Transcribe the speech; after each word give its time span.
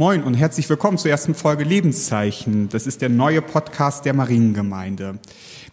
Moin 0.00 0.22
und 0.22 0.32
herzlich 0.32 0.66
willkommen 0.70 0.96
zur 0.96 1.10
ersten 1.10 1.34
Folge 1.34 1.62
Lebenszeichen. 1.62 2.70
Das 2.70 2.86
ist 2.86 3.02
der 3.02 3.10
neue 3.10 3.42
Podcast 3.42 4.06
der 4.06 4.14
Mariengemeinde. 4.14 5.18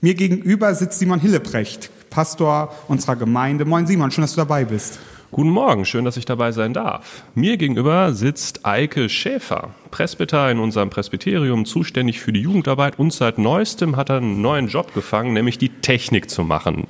Mir 0.01 0.15
gegenüber 0.15 0.75
sitzt 0.75 0.99
Simon 0.99 1.21
Hilleprecht, 1.21 1.89
Pastor 2.09 2.75
unserer 2.89 3.15
Gemeinde. 3.15 3.63
Moin 3.63 3.87
Simon, 3.87 4.11
schön, 4.11 4.23
dass 4.23 4.33
du 4.33 4.41
dabei 4.41 4.65
bist. 4.65 4.99
Guten 5.31 5.51
Morgen, 5.51 5.85
schön, 5.85 6.03
dass 6.03 6.17
ich 6.17 6.25
dabei 6.25 6.51
sein 6.51 6.73
darf. 6.73 7.23
Mir 7.35 7.55
gegenüber 7.55 8.11
sitzt 8.11 8.65
Eike 8.65 9.07
Schäfer, 9.07 9.69
Presbyter 9.91 10.51
in 10.51 10.59
unserem 10.59 10.89
Presbyterium, 10.89 11.63
zuständig 11.63 12.19
für 12.19 12.33
die 12.33 12.41
Jugendarbeit 12.41 12.99
und 12.99 13.13
seit 13.13 13.37
neuestem 13.37 13.95
hat 13.95 14.09
er 14.09 14.17
einen 14.17 14.41
neuen 14.41 14.67
Job 14.67 14.93
gefangen, 14.93 15.31
nämlich 15.31 15.57
die 15.57 15.69
Technik 15.69 16.29
zu 16.29 16.43
machen. 16.43 16.87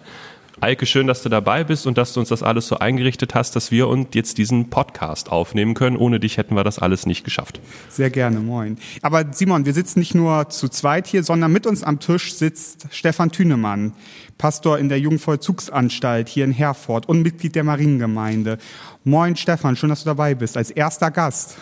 Eike, 0.59 0.87
schön, 0.87 1.05
dass 1.05 1.21
du 1.21 1.29
dabei 1.29 1.63
bist 1.63 1.85
und 1.85 1.99
dass 1.99 2.13
du 2.13 2.19
uns 2.19 2.29
das 2.29 2.41
alles 2.41 2.67
so 2.67 2.79
eingerichtet 2.79 3.35
hast, 3.35 3.55
dass 3.55 3.69
wir 3.69 3.87
uns 3.87 4.07
jetzt 4.13 4.39
diesen 4.39 4.71
Podcast 4.71 5.31
aufnehmen 5.31 5.75
können. 5.75 5.97
Ohne 5.97 6.19
dich 6.19 6.37
hätten 6.37 6.55
wir 6.55 6.63
das 6.63 6.79
alles 6.79 7.05
nicht 7.05 7.23
geschafft. 7.23 7.61
Sehr 7.89 8.09
gerne, 8.09 8.39
moin. 8.39 8.79
Aber 9.03 9.23
Simon, 9.31 9.65
wir 9.65 9.73
sitzen 9.73 9.99
nicht 9.99 10.15
nur 10.15 10.49
zu 10.49 10.67
zweit 10.67 11.05
hier, 11.05 11.23
sondern 11.23 11.51
mit 11.51 11.67
uns 11.67 11.83
am 11.83 11.99
Tisch 11.99 12.33
sitzt 12.33 12.87
Stefan 12.89 13.31
Thünemann, 13.31 13.93
Pastor 14.39 14.79
in 14.79 14.89
der 14.89 14.99
Jugendvollzugsanstalt 14.99 16.27
hier 16.27 16.45
in 16.45 16.51
Herford 16.51 17.07
und 17.07 17.21
Mitglied 17.21 17.53
der 17.53 17.63
Mariengemeinde. 17.63 18.57
Moin 19.03 19.35
Stefan, 19.35 19.75
schön, 19.75 19.89
dass 19.89 20.03
du 20.03 20.09
dabei 20.09 20.33
bist, 20.33 20.57
als 20.57 20.71
erster 20.71 21.11
Gast. 21.11 21.55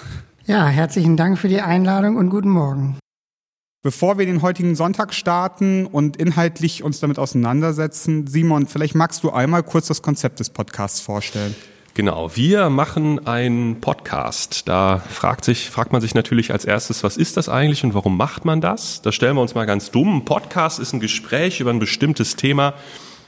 Ja, 0.46 0.68
herzlichen 0.68 1.18
Dank 1.18 1.38
für 1.38 1.50
die 1.50 1.60
Einladung 1.60 2.16
und 2.16 2.30
guten 2.30 2.50
Morgen. 2.50 2.98
Bevor 3.86 4.18
wir 4.18 4.26
den 4.26 4.42
heutigen 4.42 4.74
Sonntag 4.74 5.14
starten 5.14 5.86
und 5.86 6.18
inhaltlich 6.18 6.82
uns 6.82 7.02
damit 7.02 7.20
auseinandersetzen, 7.20 8.26
Simon, 8.26 8.66
vielleicht 8.66 8.96
magst 8.96 9.24
du 9.24 9.30
einmal 9.30 9.62
kurz 9.62 9.86
das 9.86 10.02
Konzept 10.02 10.40
des 10.40 10.50
Podcasts 10.50 11.02
vorstellen. 11.02 11.56
Genau, 11.94 12.36
wir 12.36 12.72
machen 12.72 13.28
einen 13.28 13.82
Podcast. 13.82 14.68
Da 14.68 14.98
fragt, 14.98 15.46
sich, 15.46 15.70
fragt 15.70 15.92
man 15.92 16.02
sich 16.02 16.16
natürlich 16.16 16.52
als 16.52 16.66
erstes, 16.66 17.04
was 17.04 17.16
ist 17.16 17.38
das 17.38 17.48
eigentlich 17.48 17.84
und 17.84 17.94
warum 17.94 18.18
macht 18.18 18.44
man 18.44 18.60
das? 18.60 19.04
Da 19.04 19.12
stellen 19.12 19.36
wir 19.36 19.42
uns 19.44 19.54
mal 19.54 19.66
ganz 19.66 19.92
dumm. 19.92 20.18
Ein 20.18 20.26
Podcast 20.26 20.80
ist 20.80 20.94
ein 20.94 21.00
Gespräch 21.00 21.60
über 21.60 21.70
ein 21.70 21.78
bestimmtes 21.78 22.36
Thema 22.36 22.74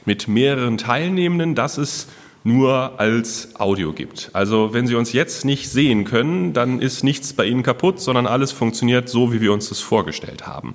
mit 0.06 0.26
mehreren 0.26 0.76
Teilnehmenden. 0.76 1.54
Das 1.54 1.78
ist 1.78 2.08
nur 2.44 2.98
als 2.98 3.58
Audio 3.58 3.92
gibt. 3.92 4.30
Also 4.32 4.72
wenn 4.72 4.86
Sie 4.86 4.94
uns 4.94 5.12
jetzt 5.12 5.44
nicht 5.44 5.68
sehen 5.68 6.04
können, 6.04 6.52
dann 6.52 6.80
ist 6.80 7.04
nichts 7.04 7.32
bei 7.32 7.44
Ihnen 7.44 7.62
kaputt, 7.62 8.00
sondern 8.00 8.26
alles 8.26 8.52
funktioniert 8.52 9.08
so, 9.08 9.32
wie 9.32 9.40
wir 9.40 9.52
uns 9.52 9.68
das 9.68 9.80
vorgestellt 9.80 10.46
haben. 10.46 10.74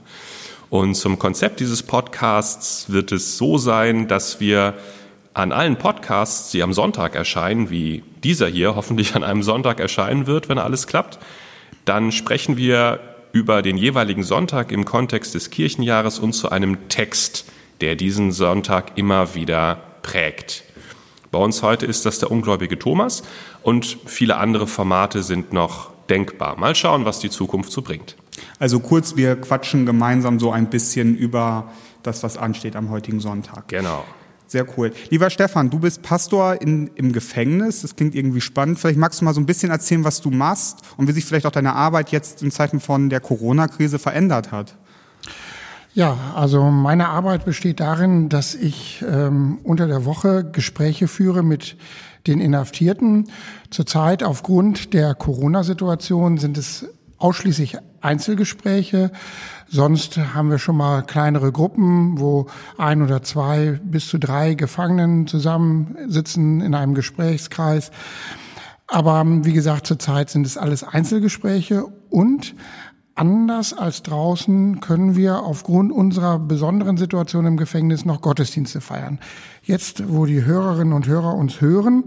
Und 0.69 0.95
zum 0.95 1.19
Konzept 1.19 1.59
dieses 1.59 1.83
Podcasts 1.83 2.91
wird 2.91 3.11
es 3.11 3.37
so 3.37 3.57
sein, 3.57 4.07
dass 4.07 4.39
wir 4.39 4.73
an 5.33 5.51
allen 5.51 5.77
Podcasts, 5.77 6.51
die 6.51 6.61
am 6.61 6.73
Sonntag 6.73 7.15
erscheinen, 7.15 7.69
wie 7.69 8.03
dieser 8.23 8.47
hier 8.47 8.75
hoffentlich 8.75 9.15
an 9.15 9.23
einem 9.23 9.43
Sonntag 9.43 9.79
erscheinen 9.79 10.27
wird, 10.27 10.49
wenn 10.49 10.59
alles 10.59 10.87
klappt, 10.87 11.19
dann 11.85 12.11
sprechen 12.11 12.57
wir 12.57 12.99
über 13.31 13.61
den 13.61 13.77
jeweiligen 13.77 14.23
Sonntag 14.23 14.71
im 14.71 14.85
Kontext 14.85 15.33
des 15.33 15.49
Kirchenjahres 15.49 16.19
und 16.19 16.33
zu 16.33 16.49
einem 16.49 16.87
Text, 16.87 17.45
der 17.81 17.95
diesen 17.95 18.31
Sonntag 18.31 18.95
immer 18.95 19.33
wieder 19.33 19.79
prägt. 20.03 20.63
Bei 21.33 21.39
uns 21.39 21.63
heute 21.63 21.87
ist 21.87 22.05
das 22.05 22.19
der 22.19 22.29
ungläubige 22.29 22.77
Thomas 22.77 23.23
und 23.63 23.97
viele 24.05 24.37
andere 24.37 24.67
Formate 24.67 25.23
sind 25.23 25.51
noch 25.51 25.89
denkbar. 26.07 26.59
Mal 26.59 26.75
schauen, 26.75 27.05
was 27.05 27.17
die 27.17 27.31
Zukunft 27.31 27.71
so 27.71 27.81
bringt. 27.81 28.15
Also 28.59 28.79
kurz, 28.79 29.15
wir 29.15 29.35
quatschen 29.37 29.87
gemeinsam 29.87 30.39
so 30.39 30.51
ein 30.51 30.69
bisschen 30.69 31.17
über 31.17 31.71
das, 32.03 32.21
was 32.21 32.37
ansteht 32.37 32.75
am 32.75 32.91
heutigen 32.91 33.19
Sonntag. 33.19 33.67
Genau. 33.69 34.05
Sehr 34.45 34.67
cool. 34.77 34.93
Lieber 35.09 35.31
Stefan, 35.31 35.71
du 35.71 35.79
bist 35.79 36.03
Pastor 36.03 36.61
in, 36.61 36.91
im 36.93 37.11
Gefängnis. 37.13 37.81
Das 37.81 37.95
klingt 37.95 38.13
irgendwie 38.13 38.41
spannend. 38.41 38.77
Vielleicht 38.77 38.99
magst 38.99 39.21
du 39.21 39.25
mal 39.25 39.33
so 39.33 39.41
ein 39.41 39.47
bisschen 39.47 39.71
erzählen, 39.71 40.03
was 40.03 40.21
du 40.21 40.29
machst 40.29 40.81
und 40.97 41.07
wie 41.07 41.13
sich 41.13 41.25
vielleicht 41.25 41.47
auch 41.47 41.51
deine 41.51 41.73
Arbeit 41.73 42.11
jetzt 42.11 42.43
in 42.43 42.51
Zeiten 42.51 42.79
von 42.79 43.09
der 43.09 43.21
Corona-Krise 43.21 43.97
verändert 43.97 44.51
hat. 44.51 44.75
Ja, 45.95 46.17
also 46.33 46.63
meine 46.71 47.09
Arbeit 47.09 47.45
besteht 47.45 47.79
darin, 47.79 48.27
dass 48.27 48.55
ich 48.55 49.05
ähm, 49.07 49.59
unter 49.63 49.85
der 49.85 50.05
Woche 50.05 50.43
Gespräche 50.43 51.07
führe 51.07 51.43
mit 51.43 51.77
den 52.25 52.39
Inhaftierten. 52.39 53.29
Zurzeit 53.69 54.23
aufgrund 54.23 54.95
der 54.95 55.13
Corona-Situation 55.13 56.39
sind 56.39 56.57
es 56.57 56.87
ausschließlich 57.19 57.77
Einzelgespräche. 58.01 59.11
Sonst 59.69 60.17
haben 60.17 60.49
wir 60.49 60.57
schon 60.57 60.77
mal 60.77 61.03
kleinere 61.03 61.51
Gruppen, 61.51 62.19
wo 62.19 62.47
ein 62.79 63.03
oder 63.03 63.21
zwei 63.21 63.79
bis 63.83 64.07
zu 64.07 64.17
drei 64.17 64.55
Gefangenen 64.55 65.27
zusammensitzen 65.27 66.61
in 66.61 66.73
einem 66.73 66.95
Gesprächskreis. 66.95 67.91
Aber 68.87 69.23
wie 69.25 69.53
gesagt, 69.53 69.85
zurzeit 69.85 70.29
sind 70.29 70.45
es 70.45 70.57
alles 70.57 70.83
Einzelgespräche 70.83 71.85
und 72.09 72.55
Anders 73.15 73.73
als 73.73 74.01
draußen 74.01 74.79
können 74.79 75.15
wir 75.15 75.43
aufgrund 75.43 75.91
unserer 75.91 76.39
besonderen 76.39 76.97
Situation 76.97 77.45
im 77.45 77.57
Gefängnis 77.57 78.05
noch 78.05 78.21
Gottesdienste 78.21 78.81
feiern. 78.81 79.19
Jetzt, 79.61 80.09
wo 80.09 80.25
die 80.25 80.43
Hörerinnen 80.43 80.93
und 80.93 81.05
Hörer 81.05 81.35
uns 81.35 81.61
hören, 81.61 82.05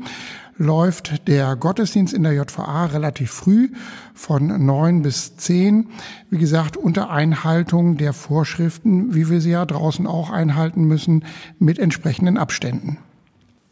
läuft 0.57 1.29
der 1.29 1.55
Gottesdienst 1.55 2.13
in 2.13 2.25
der 2.25 2.33
JVA 2.33 2.87
relativ 2.87 3.31
früh 3.31 3.71
von 4.15 4.67
neun 4.67 5.03
bis 5.03 5.37
zehn. 5.37 5.91
Wie 6.29 6.39
gesagt, 6.39 6.77
unter 6.77 7.09
Einhaltung 7.09 7.99
der 7.99 8.13
Vorschriften, 8.13 9.15
wie 9.15 9.31
wir 9.31 9.41
sie 9.41 9.51
ja 9.51 9.65
draußen 9.65 10.09
auch 10.09 10.31
einhalten 10.31 10.85
müssen, 10.85 11.25
mit 11.61 11.79
entsprechenden 11.79 12.37
Abständen. 12.37 12.99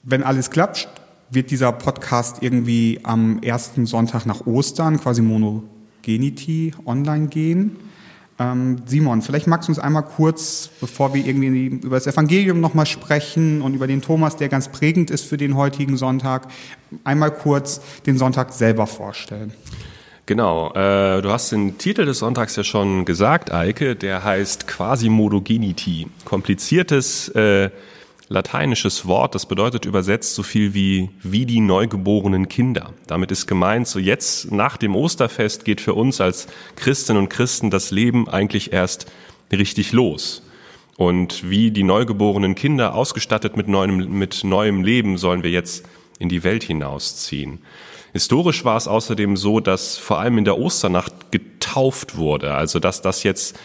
Wenn 0.04 0.22
alles 0.22 0.50
klappt, 0.50 0.88
wird 1.30 1.50
dieser 1.50 1.72
Podcast 1.72 2.42
irgendwie 2.42 3.00
am 3.02 3.40
ersten 3.42 3.86
Sonntag 3.86 4.24
nach 4.24 4.46
Ostern 4.46 5.00
quasi 5.00 5.20
mono 5.20 5.64
Geniti 6.04 6.72
online 6.86 7.28
gehen. 7.28 7.76
Ähm, 8.38 8.82
Simon, 8.86 9.22
vielleicht 9.22 9.46
magst 9.46 9.68
du 9.68 9.72
uns 9.72 9.78
einmal 9.78 10.02
kurz, 10.02 10.70
bevor 10.80 11.14
wir 11.14 11.24
irgendwie 11.24 11.66
über 11.66 11.96
das 11.96 12.06
Evangelium 12.06 12.60
nochmal 12.60 12.86
sprechen 12.86 13.62
und 13.62 13.74
über 13.74 13.86
den 13.86 14.02
Thomas, 14.02 14.36
der 14.36 14.48
ganz 14.48 14.68
prägend 14.68 15.10
ist 15.10 15.24
für 15.24 15.36
den 15.36 15.56
heutigen 15.56 15.96
Sonntag, 15.96 16.48
einmal 17.04 17.30
kurz 17.30 17.80
den 18.06 18.18
Sonntag 18.18 18.52
selber 18.52 18.86
vorstellen. 18.86 19.52
Genau, 20.26 20.70
äh, 20.70 21.20
du 21.22 21.30
hast 21.30 21.52
den 21.52 21.78
Titel 21.78 22.06
des 22.06 22.18
Sonntags 22.18 22.56
ja 22.56 22.64
schon 22.64 23.04
gesagt, 23.04 23.52
Eike, 23.52 23.94
der 23.94 24.24
heißt 24.24 24.66
Quasimodogeniti. 24.66 26.08
Kompliziertes 26.24 27.28
äh, 27.28 27.70
lateinisches 28.28 29.06
Wort, 29.06 29.34
das 29.34 29.46
bedeutet 29.46 29.84
übersetzt 29.84 30.34
so 30.34 30.42
viel 30.42 30.74
wie 30.74 31.10
wie 31.22 31.46
die 31.46 31.60
neugeborenen 31.60 32.48
Kinder. 32.48 32.92
Damit 33.06 33.30
ist 33.30 33.46
gemeint, 33.46 33.86
so 33.86 33.98
jetzt 33.98 34.50
nach 34.50 34.76
dem 34.76 34.96
Osterfest 34.96 35.64
geht 35.64 35.80
für 35.80 35.94
uns 35.94 36.20
als 36.20 36.46
Christinnen 36.76 37.22
und 37.22 37.28
Christen 37.28 37.70
das 37.70 37.90
Leben 37.90 38.28
eigentlich 38.28 38.72
erst 38.72 39.06
richtig 39.52 39.92
los. 39.92 40.42
Und 40.96 41.48
wie 41.50 41.70
die 41.70 41.82
neugeborenen 41.82 42.54
Kinder 42.54 42.94
ausgestattet 42.94 43.56
mit 43.56 43.68
neuem, 43.68 44.18
mit 44.18 44.44
neuem 44.44 44.84
Leben 44.84 45.18
sollen 45.18 45.42
wir 45.42 45.50
jetzt 45.50 45.84
in 46.18 46.28
die 46.28 46.44
Welt 46.44 46.62
hinausziehen. 46.62 47.58
Historisch 48.12 48.64
war 48.64 48.76
es 48.76 48.86
außerdem 48.86 49.36
so, 49.36 49.58
dass 49.58 49.98
vor 49.98 50.20
allem 50.20 50.38
in 50.38 50.44
der 50.44 50.56
Osternacht 50.56 51.32
getauft 51.32 52.16
wurde, 52.16 52.54
also 52.54 52.78
dass 52.78 53.02
das 53.02 53.24
jetzt 53.24 53.58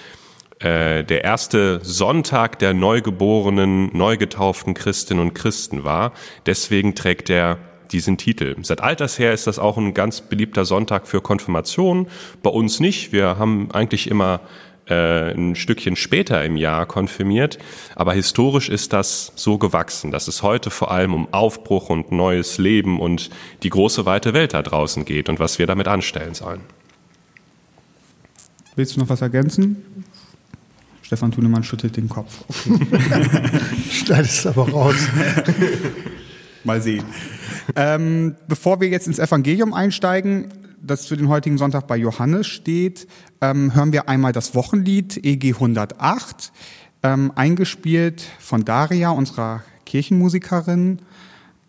äh, 0.60 1.04
der 1.04 1.24
erste 1.24 1.80
Sonntag 1.84 2.60
der 2.60 2.74
neugeborenen, 2.74 3.96
neugetauften 3.96 4.74
Christinnen 4.74 5.22
und 5.22 5.34
Christen 5.34 5.84
war. 5.84 6.12
Deswegen 6.46 6.96
trägt 6.96 7.30
er 7.30 7.58
diesen 7.92 8.18
Titel. 8.18 8.56
Seit 8.62 8.82
alters 8.82 9.18
her 9.18 9.34
ist 9.34 9.48
das 9.48 9.58
auch 9.58 9.78
ein 9.78 9.94
ganz 9.94 10.22
beliebter 10.22 10.66
Sonntag 10.66 11.08
für 11.08 11.22
Konfirmation. 11.22 12.08
Bei 12.44 12.50
uns 12.50 12.80
nicht. 12.80 13.12
Wir 13.12 13.40
haben 13.40 13.72
eigentlich 13.72 14.10
immer 14.10 14.42
äh, 14.90 15.34
ein 15.34 15.56
Stückchen 15.56 15.96
später 15.96 16.44
im 16.44 16.58
Jahr 16.58 16.86
konfirmiert. 16.86 17.58
Aber 17.96 18.14
historisch 18.14 18.70
ist 18.70 18.92
das 18.92 19.32
so 19.36 19.58
gewachsen, 19.58 20.12
dass 20.12 20.28
es 20.28 20.44
heute 20.44 20.70
vor 20.70 20.92
allem 20.92 21.14
um 21.14 21.34
Aufbruch 21.34 21.90
und 21.90 22.12
neues 22.12 22.58
Leben 22.58 23.00
und 23.00 23.30
die 23.64 23.70
große 23.70 24.06
weite 24.06 24.34
Welt 24.34 24.54
da 24.54 24.62
draußen 24.62 25.06
geht 25.06 25.30
und 25.30 25.40
was 25.40 25.60
wir 25.60 25.68
damit 25.68 25.88
anstellen 25.88 26.34
sollen. 26.34 26.62
Willst 28.76 28.96
du 28.96 29.00
noch 29.00 29.10
was 29.10 29.22
ergänzen? 29.22 29.84
Stefan 31.10 31.32
Thunemann 31.32 31.64
schüttelt 31.64 31.98
den 31.98 32.08
Kopf. 32.08 32.44
Okay. 32.70 33.50
Schneidest 33.90 34.46
aber 34.46 34.70
raus. 34.70 34.94
Mal 36.64 36.84
sehen. 36.84 37.04
Ähm, 37.76 38.36
bevor 38.48 38.80
wir 38.80 38.90
jetzt 38.90 39.08
ins 39.08 39.18
Evangelium 39.18 39.74
einsteigen, 39.74 40.50
das 40.84 41.08
für 41.08 41.18
den 41.18 41.28
heutigen 41.28 41.58
Sonntag 41.58 41.88
bei 41.88 41.98
Johannes 41.98 42.46
steht, 42.46 43.08
ähm, 43.42 43.74
hören 43.74 43.92
wir 43.92 44.08
einmal 44.08 44.34
das 44.34 44.54
Wochenlied 44.54 45.26
EG 45.26 45.56
108, 45.56 46.52
ähm, 47.02 47.32
eingespielt 47.34 48.22
von 48.38 48.64
Daria, 48.64 49.10
unserer 49.10 49.64
Kirchenmusikerin, 49.88 51.00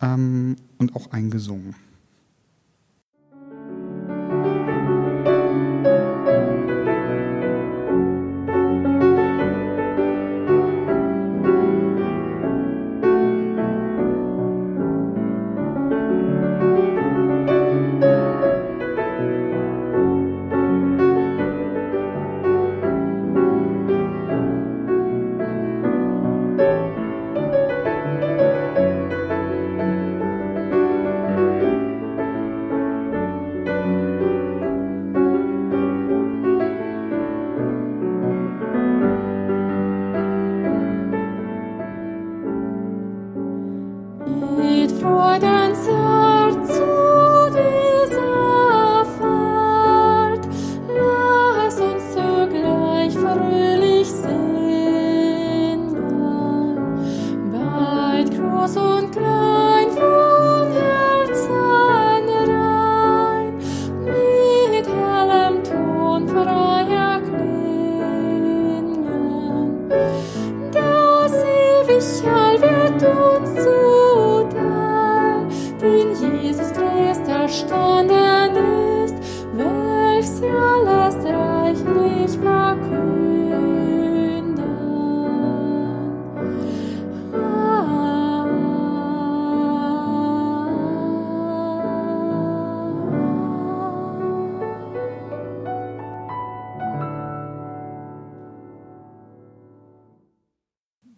ähm, 0.02 0.56
und 0.76 0.94
auch 0.94 1.12
eingesungen. 1.12 1.76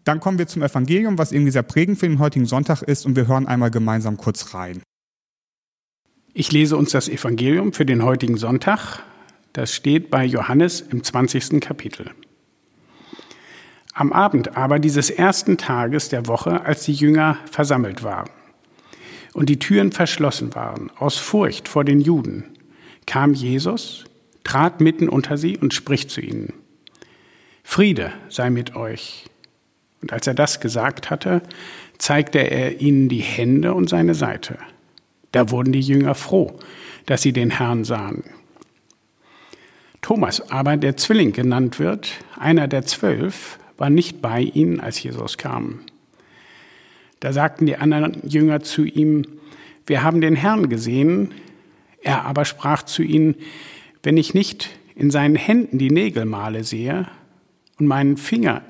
Dann 0.04 0.20
kommen 0.20 0.38
wir 0.38 0.46
zum 0.46 0.62
Evangelium, 0.62 1.16
was 1.16 1.32
irgendwie 1.32 1.52
sehr 1.52 1.62
prägend 1.62 1.98
für 1.98 2.08
den 2.08 2.18
heutigen 2.18 2.46
Sonntag 2.46 2.82
ist 2.82 3.06
und 3.06 3.16
wir 3.16 3.28
hören 3.28 3.46
einmal 3.46 3.70
gemeinsam 3.70 4.16
kurz 4.16 4.52
rein. 4.54 4.82
Ich 6.34 6.50
lese 6.50 6.78
uns 6.78 6.92
das 6.92 7.10
Evangelium 7.10 7.74
für 7.74 7.84
den 7.84 8.02
heutigen 8.02 8.38
Sonntag. 8.38 9.02
Das 9.52 9.74
steht 9.74 10.10
bei 10.10 10.24
Johannes 10.24 10.80
im 10.80 11.04
20. 11.04 11.60
Kapitel. 11.60 12.10
Am 13.92 14.14
Abend 14.14 14.56
aber 14.56 14.78
dieses 14.78 15.10
ersten 15.10 15.58
Tages 15.58 16.08
der 16.08 16.26
Woche, 16.26 16.64
als 16.64 16.86
die 16.86 16.94
Jünger 16.94 17.36
versammelt 17.50 18.02
waren 18.02 18.30
und 19.34 19.50
die 19.50 19.58
Türen 19.58 19.92
verschlossen 19.92 20.54
waren, 20.54 20.90
aus 20.96 21.18
Furcht 21.18 21.68
vor 21.68 21.84
den 21.84 22.00
Juden, 22.00 22.44
kam 23.04 23.34
Jesus, 23.34 24.06
trat 24.42 24.80
mitten 24.80 25.10
unter 25.10 25.36
sie 25.36 25.58
und 25.58 25.74
spricht 25.74 26.10
zu 26.10 26.22
ihnen. 26.22 26.54
Friede 27.62 28.10
sei 28.30 28.48
mit 28.48 28.74
euch. 28.74 29.26
Und 30.00 30.14
als 30.14 30.26
er 30.26 30.34
das 30.34 30.60
gesagt 30.60 31.10
hatte, 31.10 31.42
zeigte 31.98 32.38
er 32.38 32.80
ihnen 32.80 33.10
die 33.10 33.20
Hände 33.20 33.74
und 33.74 33.90
seine 33.90 34.14
Seite. 34.14 34.56
Da 35.32 35.50
wurden 35.50 35.72
die 35.72 35.80
Jünger 35.80 36.14
froh, 36.14 36.58
dass 37.06 37.22
sie 37.22 37.32
den 37.32 37.50
Herrn 37.50 37.84
sahen. 37.84 38.22
Thomas 40.02 40.50
aber, 40.50 40.76
der 40.76 40.96
Zwilling 40.96 41.32
genannt 41.32 41.78
wird, 41.78 42.12
einer 42.38 42.68
der 42.68 42.82
zwölf, 42.82 43.58
war 43.78 43.88
nicht 43.88 44.20
bei 44.20 44.40
ihnen, 44.40 44.80
als 44.80 45.02
Jesus 45.02 45.38
kam. 45.38 45.80
Da 47.20 47.32
sagten 47.32 47.66
die 47.66 47.76
anderen 47.76 48.28
Jünger 48.28 48.60
zu 48.62 48.84
ihm, 48.84 49.24
wir 49.86 50.02
haben 50.02 50.20
den 50.20 50.36
Herrn 50.36 50.68
gesehen. 50.68 51.32
Er 52.02 52.24
aber 52.24 52.44
sprach 52.44 52.82
zu 52.82 53.02
ihnen, 53.02 53.36
wenn 54.02 54.16
ich 54.16 54.34
nicht 54.34 54.70
in 54.94 55.10
seinen 55.10 55.36
Händen 55.36 55.78
die 55.78 55.90
Nägelmale 55.90 56.64
sehe 56.64 57.06
und 57.78 57.86
meinen 57.86 58.16
Finger 58.16 58.62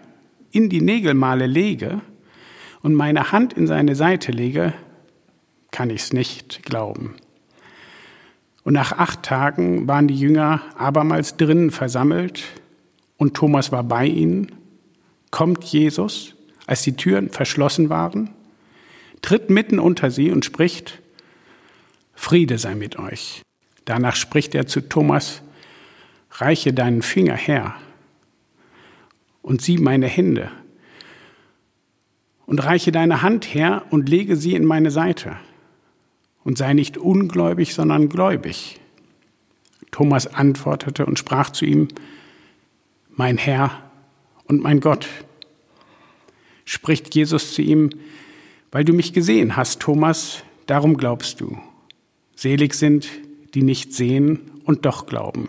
in 0.50 0.68
die 0.68 0.82
Nägelmale 0.82 1.46
lege 1.46 2.02
und 2.82 2.94
meine 2.94 3.32
Hand 3.32 3.54
in 3.54 3.66
seine 3.66 3.94
Seite 3.94 4.32
lege, 4.32 4.74
kann 5.72 5.90
ich 5.90 6.02
es 6.02 6.12
nicht 6.12 6.62
glauben. 6.62 7.16
Und 8.62 8.74
nach 8.74 8.92
acht 8.92 9.24
Tagen 9.24 9.88
waren 9.88 10.06
die 10.06 10.14
Jünger 10.14 10.62
abermals 10.76 11.36
drinnen 11.36 11.72
versammelt 11.72 12.44
und 13.16 13.34
Thomas 13.34 13.72
war 13.72 13.82
bei 13.82 14.06
ihnen. 14.06 14.52
Kommt 15.32 15.64
Jesus, 15.64 16.34
als 16.66 16.82
die 16.82 16.94
Türen 16.94 17.30
verschlossen 17.30 17.88
waren, 17.88 18.30
tritt 19.22 19.50
mitten 19.50 19.80
unter 19.80 20.10
sie 20.10 20.30
und 20.30 20.44
spricht, 20.44 21.00
Friede 22.14 22.58
sei 22.58 22.74
mit 22.76 22.98
euch. 22.98 23.42
Danach 23.84 24.14
spricht 24.14 24.54
er 24.54 24.66
zu 24.66 24.80
Thomas, 24.88 25.42
reiche 26.30 26.72
deinen 26.72 27.02
Finger 27.02 27.34
her 27.34 27.74
und 29.40 29.60
sieh 29.60 29.78
meine 29.78 30.06
Hände 30.06 30.50
und 32.46 32.64
reiche 32.64 32.92
deine 32.92 33.22
Hand 33.22 33.54
her 33.54 33.86
und 33.90 34.08
lege 34.08 34.36
sie 34.36 34.54
in 34.54 34.64
meine 34.64 34.92
Seite 34.92 35.36
und 36.44 36.58
sei 36.58 36.74
nicht 36.74 36.96
ungläubig, 36.98 37.74
sondern 37.74 38.08
gläubig. 38.08 38.80
Thomas 39.90 40.26
antwortete 40.26 41.06
und 41.06 41.18
sprach 41.18 41.50
zu 41.50 41.64
ihm, 41.64 41.88
mein 43.10 43.36
Herr 43.36 43.90
und 44.46 44.62
mein 44.62 44.80
Gott. 44.80 45.06
Spricht 46.64 47.14
Jesus 47.14 47.54
zu 47.54 47.62
ihm, 47.62 47.90
weil 48.70 48.84
du 48.84 48.92
mich 48.92 49.12
gesehen 49.12 49.56
hast, 49.56 49.80
Thomas, 49.80 50.42
darum 50.66 50.96
glaubst 50.96 51.40
du. 51.40 51.58
Selig 52.34 52.74
sind, 52.74 53.08
die 53.54 53.62
nicht 53.62 53.92
sehen 53.92 54.40
und 54.64 54.86
doch 54.86 55.06
glauben. 55.06 55.48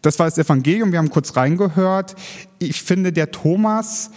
Das 0.00 0.18
war 0.18 0.26
das 0.26 0.38
Evangelium, 0.38 0.92
wir 0.92 0.98
haben 0.98 1.10
kurz 1.10 1.36
reingehört. 1.36 2.14
Ich 2.58 2.82
finde, 2.82 3.12
der 3.12 3.30
Thomas 3.30 4.10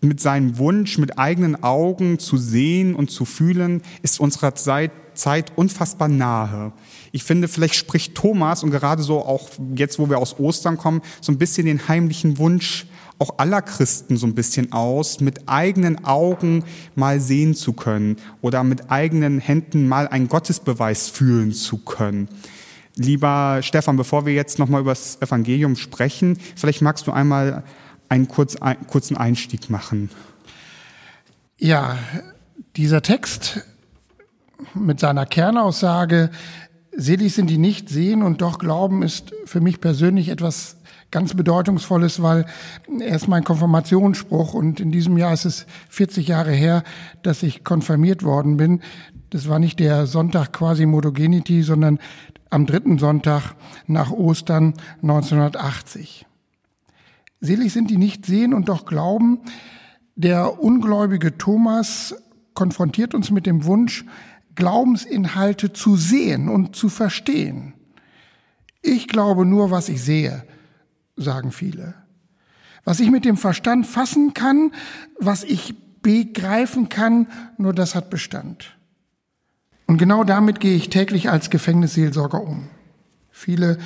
mit 0.00 0.20
seinem 0.20 0.58
Wunsch, 0.58 0.98
mit 0.98 1.18
eigenen 1.18 1.62
Augen 1.62 2.18
zu 2.18 2.36
sehen 2.36 2.94
und 2.94 3.10
zu 3.10 3.24
fühlen, 3.24 3.82
ist 4.02 4.20
unserer 4.20 4.54
Zeit, 4.54 4.92
Zeit 5.14 5.52
unfassbar 5.56 6.08
nahe. 6.08 6.72
Ich 7.10 7.24
finde, 7.24 7.48
vielleicht 7.48 7.74
spricht 7.74 8.14
Thomas 8.14 8.62
und 8.62 8.70
gerade 8.70 9.02
so 9.02 9.24
auch 9.24 9.48
jetzt, 9.74 9.98
wo 9.98 10.08
wir 10.08 10.18
aus 10.18 10.38
Ostern 10.38 10.76
kommen, 10.76 11.02
so 11.20 11.32
ein 11.32 11.38
bisschen 11.38 11.66
den 11.66 11.88
heimlichen 11.88 12.38
Wunsch 12.38 12.86
auch 13.18 13.38
aller 13.38 13.62
Christen 13.62 14.16
so 14.16 14.26
ein 14.26 14.34
bisschen 14.34 14.72
aus, 14.72 15.20
mit 15.20 15.48
eigenen 15.48 16.04
Augen 16.04 16.64
mal 16.94 17.20
sehen 17.20 17.54
zu 17.54 17.72
können 17.72 18.16
oder 18.40 18.62
mit 18.62 18.90
eigenen 18.90 19.40
Händen 19.40 19.88
mal 19.88 20.08
einen 20.08 20.28
Gottesbeweis 20.28 21.08
fühlen 21.08 21.52
zu 21.52 21.78
können. 21.78 22.28
Lieber 22.94 23.60
Stefan, 23.62 23.96
bevor 23.96 24.26
wir 24.26 24.34
jetzt 24.34 24.58
nochmal 24.58 24.80
über 24.80 24.92
das 24.92 25.20
Evangelium 25.20 25.76
sprechen, 25.76 26.38
vielleicht 26.56 26.82
magst 26.82 27.06
du 27.06 27.12
einmal 27.12 27.64
einen 28.08 28.28
kurz, 28.28 28.56
ein, 28.56 28.86
kurzen 28.86 29.16
Einstieg 29.16 29.70
machen. 29.70 30.10
Ja, 31.58 31.98
dieser 32.76 33.02
Text 33.02 33.64
mit 34.74 35.00
seiner 35.00 35.26
Kernaussage, 35.26 36.30
selig 36.96 37.34
sind 37.34 37.48
die 37.48 37.58
nicht 37.58 37.88
sehen 37.88 38.22
und 38.22 38.40
doch 38.40 38.58
glauben, 38.58 39.02
ist 39.02 39.32
für 39.44 39.60
mich 39.60 39.80
persönlich 39.80 40.28
etwas 40.28 40.76
ganz 41.10 41.34
Bedeutungsvolles, 41.34 42.22
weil 42.22 42.46
er 43.00 43.16
ist 43.16 43.28
mein 43.28 43.44
Konfirmationsspruch 43.44 44.54
und 44.54 44.80
in 44.80 44.92
diesem 44.92 45.16
Jahr 45.16 45.32
ist 45.32 45.46
es 45.46 45.66
40 45.88 46.28
Jahre 46.28 46.52
her, 46.52 46.82
dass 47.22 47.42
ich 47.42 47.64
konfirmiert 47.64 48.22
worden 48.22 48.56
bin. 48.56 48.82
Das 49.30 49.48
war 49.48 49.58
nicht 49.58 49.78
der 49.80 50.06
Sonntag 50.06 50.52
quasi 50.52 50.86
Modogenity, 50.86 51.62
sondern 51.62 51.98
am 52.50 52.66
dritten 52.66 52.98
Sonntag 52.98 53.54
nach 53.86 54.10
Ostern 54.10 54.74
1980. 55.02 56.27
Selig 57.40 57.72
sind 57.72 57.90
die 57.90 57.96
nicht 57.96 58.26
sehen 58.26 58.54
und 58.54 58.68
doch 58.68 58.86
glauben. 58.86 59.40
Der 60.16 60.60
ungläubige 60.60 61.38
Thomas 61.38 62.14
konfrontiert 62.54 63.14
uns 63.14 63.30
mit 63.30 63.46
dem 63.46 63.64
Wunsch, 63.64 64.04
Glaubensinhalte 64.56 65.72
zu 65.72 65.96
sehen 65.96 66.48
und 66.48 66.74
zu 66.74 66.88
verstehen. 66.88 67.74
Ich 68.82 69.06
glaube 69.06 69.46
nur, 69.46 69.70
was 69.70 69.88
ich 69.88 70.02
sehe, 70.02 70.44
sagen 71.16 71.52
viele. 71.52 71.94
Was 72.84 72.98
ich 72.98 73.10
mit 73.10 73.24
dem 73.24 73.36
Verstand 73.36 73.86
fassen 73.86 74.34
kann, 74.34 74.72
was 75.20 75.44
ich 75.44 75.74
begreifen 76.02 76.88
kann, 76.88 77.28
nur 77.56 77.72
das 77.72 77.94
hat 77.94 78.10
Bestand. 78.10 78.76
Und 79.86 79.98
genau 79.98 80.24
damit 80.24 80.58
gehe 80.58 80.76
ich 80.76 80.90
täglich 80.90 81.30
als 81.30 81.50
Gefängnisseelsorger 81.50 82.42
um. 82.42 82.68
Viele, 83.40 83.78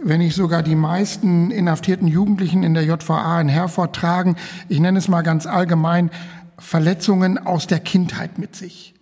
wenn 0.00 0.20
nicht 0.20 0.36
sogar 0.36 0.62
die 0.62 0.76
meisten 0.76 1.50
inhaftierten 1.50 2.06
Jugendlichen 2.06 2.62
in 2.62 2.74
der 2.74 2.84
JVA 2.84 3.40
in 3.40 3.48
Herford 3.48 3.96
tragen, 3.96 4.36
ich 4.68 4.78
nenne 4.78 5.00
es 5.00 5.08
mal 5.08 5.22
ganz 5.22 5.46
allgemein, 5.46 6.12
Verletzungen 6.58 7.36
aus 7.36 7.66
der 7.66 7.80
Kindheit 7.80 8.38
mit 8.38 8.54
sich. 8.54 8.94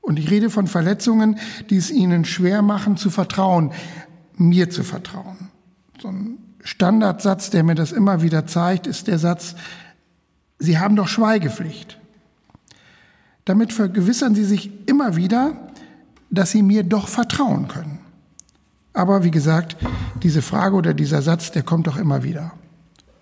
Und 0.00 0.18
ich 0.18 0.28
rede 0.32 0.50
von 0.50 0.66
Verletzungen, 0.66 1.38
die 1.70 1.76
es 1.76 1.92
ihnen 1.92 2.24
schwer 2.24 2.60
machen 2.60 2.96
zu 2.96 3.08
vertrauen, 3.08 3.70
mir 4.34 4.68
zu 4.68 4.82
vertrauen. 4.82 5.36
So 6.00 6.08
ein 6.08 6.38
Standardsatz, 6.64 7.50
der 7.50 7.62
mir 7.62 7.76
das 7.76 7.92
immer 7.92 8.20
wieder 8.20 8.48
zeigt, 8.48 8.88
ist 8.88 9.06
der 9.06 9.20
Satz, 9.20 9.54
Sie 10.58 10.80
haben 10.80 10.96
doch 10.96 11.06
Schweigepflicht. 11.06 12.00
Damit 13.44 13.72
vergewissern 13.72 14.34
Sie 14.34 14.44
sich 14.44 14.88
immer 14.88 15.14
wieder, 15.14 15.70
dass 16.30 16.50
sie 16.50 16.62
mir 16.62 16.82
doch 16.82 17.06
vertrauen 17.06 17.68
können. 17.68 18.01
Aber 18.92 19.24
wie 19.24 19.30
gesagt, 19.30 19.76
diese 20.22 20.42
Frage 20.42 20.76
oder 20.76 20.94
dieser 20.94 21.22
Satz, 21.22 21.50
der 21.50 21.62
kommt 21.62 21.86
doch 21.86 21.96
immer 21.96 22.22
wieder. 22.22 22.52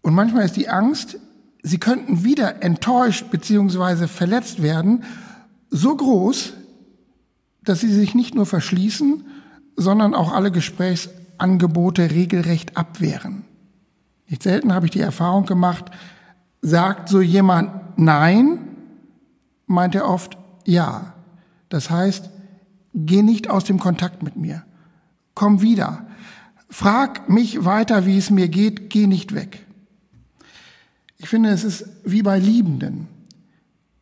Und 0.02 0.14
manchmal 0.14 0.44
ist 0.44 0.56
die 0.56 0.68
Angst, 0.68 1.18
sie 1.62 1.78
könnten 1.78 2.24
wieder 2.24 2.62
enttäuscht 2.62 3.30
beziehungsweise 3.30 4.08
verletzt 4.08 4.62
werden 4.62 5.04
so 5.70 5.96
groß, 5.96 6.54
dass 7.62 7.80
sie 7.80 7.92
sich 7.92 8.14
nicht 8.14 8.34
nur 8.34 8.46
verschließen, 8.46 9.24
sondern 9.76 10.14
auch 10.14 10.32
alle 10.32 10.50
Gesprächsangebote 10.50 12.10
regelrecht 12.10 12.76
abwehren. 12.76 13.44
Nicht 14.28 14.42
selten 14.42 14.72
habe 14.72 14.86
ich 14.86 14.92
die 14.92 15.00
Erfahrung 15.00 15.46
gemacht, 15.46 15.86
sagt 16.62 17.08
so 17.08 17.20
jemand 17.20 17.98
Nein, 17.98 18.58
meint 19.66 19.94
er 19.94 20.08
oft 20.08 20.38
Ja. 20.66 21.14
Das 21.68 21.88
heißt, 21.88 22.30
geh 22.94 23.22
nicht 23.22 23.48
aus 23.48 23.62
dem 23.62 23.78
Kontakt 23.78 24.24
mit 24.24 24.36
mir. 24.36 24.64
Komm 25.34 25.62
wieder. 25.62 26.06
Frag 26.68 27.28
mich 27.28 27.64
weiter, 27.64 28.06
wie 28.06 28.16
es 28.16 28.30
mir 28.30 28.48
geht, 28.48 28.90
geh 28.90 29.06
nicht 29.06 29.34
weg. 29.34 29.66
Ich 31.18 31.28
finde, 31.28 31.50
es 31.50 31.64
ist 31.64 31.84
wie 32.04 32.22
bei 32.22 32.38
Liebenden. 32.38 33.08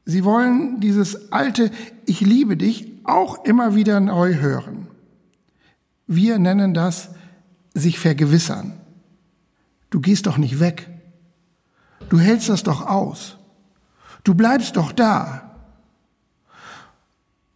Sie 0.05 0.25
wollen 0.25 0.81
dieses 0.81 1.33
alte 1.33 1.71
Ich 2.07 2.21
liebe 2.21 2.57
dich 2.57 2.93
auch 3.05 3.45
immer 3.45 3.75
wieder 3.75 4.01
neu 4.01 4.37
hören. 4.37 4.87
Wir 6.07 6.39
nennen 6.39 6.75
das 6.75 7.11
sich 7.75 7.99
vergewissern. 7.99 8.73
Du 9.91 10.01
gehst 10.01 10.27
doch 10.27 10.39
nicht 10.39 10.61
weg. 10.61 10.89
Du 12.09 12.19
hältst 12.19 12.49
das 12.49 12.63
doch 12.63 12.87
aus. 12.87 13.37
Du 14.25 14.35
bleibst 14.35 14.77
doch 14.77 14.93
da. 14.93 15.51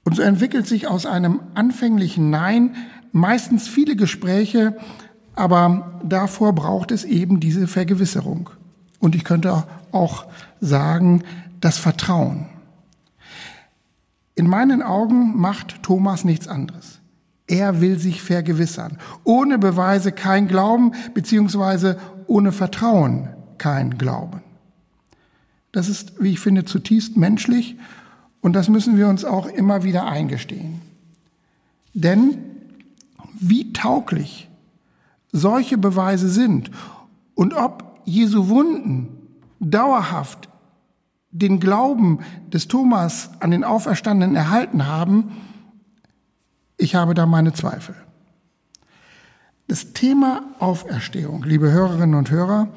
Und 0.05 0.17
so 0.17 0.23
entwickelt 0.23 0.67
sich 0.67 0.88
aus 0.88 1.07
einem 1.07 1.41
anfänglichen 1.55 2.31
Nein 2.31 2.76
meistens 3.12 3.69
viele 3.69 3.97
Gespräche, 3.97 4.76
aber 5.35 6.00
davor 6.04 6.54
braucht 6.54 6.90
es 6.90 7.04
eben 7.04 7.40
diese 7.40 7.66
Vergewisserung. 7.69 8.50
Und 8.99 9.14
ich 9.14 9.25
könnte 9.25 9.64
auch 9.92 10.26
sagen, 10.61 11.25
das 11.61 11.78
Vertrauen. 11.78 12.47
In 14.35 14.47
meinen 14.47 14.83
Augen 14.83 15.38
macht 15.38 15.83
Thomas 15.83 16.25
nichts 16.25 16.49
anderes. 16.49 17.00
Er 17.47 17.81
will 17.81 17.99
sich 17.99 18.23
vergewissern. 18.23 18.99
Ohne 19.25 19.59
Beweise 19.59 20.12
kein 20.12 20.49
Glauben, 20.49 20.92
beziehungsweise 21.12 21.99
ohne 22.26 22.52
Vertrauen 22.52 23.28
kein 23.59 23.99
Glauben. 23.99 24.40
Das 25.71 25.88
ist, 25.88 26.12
wie 26.23 26.31
ich 26.31 26.40
finde, 26.40 26.64
zutiefst 26.64 27.16
menschlich 27.16 27.76
und 28.40 28.54
das 28.54 28.69
müssen 28.69 28.97
wir 28.97 29.09
uns 29.09 29.25
auch 29.25 29.47
immer 29.47 29.85
wieder 29.85 30.07
eingestehen. 30.07 30.81
Denn 31.95 32.38
wie 33.49 33.73
tauglich 33.73 34.49
solche 35.33 35.79
Beweise 35.79 36.29
sind 36.29 36.71
und 37.35 37.55
ob 37.55 38.01
Jesu 38.05 38.49
Wunden 38.49 39.09
dauerhaft 39.61 40.49
den 41.31 41.61
Glauben 41.61 42.21
des 42.53 42.69
Thomas 42.69 43.31
an 43.41 43.51
den 43.51 43.65
Auferstandenen 43.65 44.37
erhalten 44.37 44.87
haben, 44.87 45.33
ich 46.77 46.95
habe 46.95 47.15
da 47.15 47.27
meine 47.27 47.53
Zweifel. 47.53 47.95
Das 49.69 49.95
Thema 49.95 50.43
Auferstehung, 50.59 51.45
liebe 51.45 51.71
Hörerinnen 51.71 52.15
und 52.15 52.31
Hörer, 52.31 52.69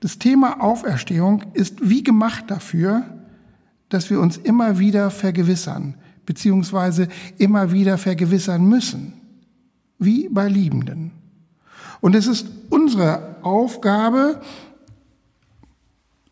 das 0.00 0.18
Thema 0.18 0.62
Auferstehung 0.62 1.42
ist 1.54 1.88
wie 1.88 2.04
gemacht 2.04 2.44
dafür, 2.48 3.02
dass 3.88 4.10
wir 4.10 4.20
uns 4.20 4.36
immer 4.36 4.78
wieder 4.78 5.10
vergewissern, 5.10 5.94
beziehungsweise 6.26 7.08
immer 7.38 7.72
wieder 7.72 7.98
vergewissern 7.98 8.68
müssen, 8.68 9.14
wie 9.98 10.28
bei 10.28 10.48
Liebenden. 10.48 11.12
Und 12.00 12.14
es 12.14 12.26
ist 12.26 12.46
unsere 12.70 13.36
Aufgabe, 13.42 14.40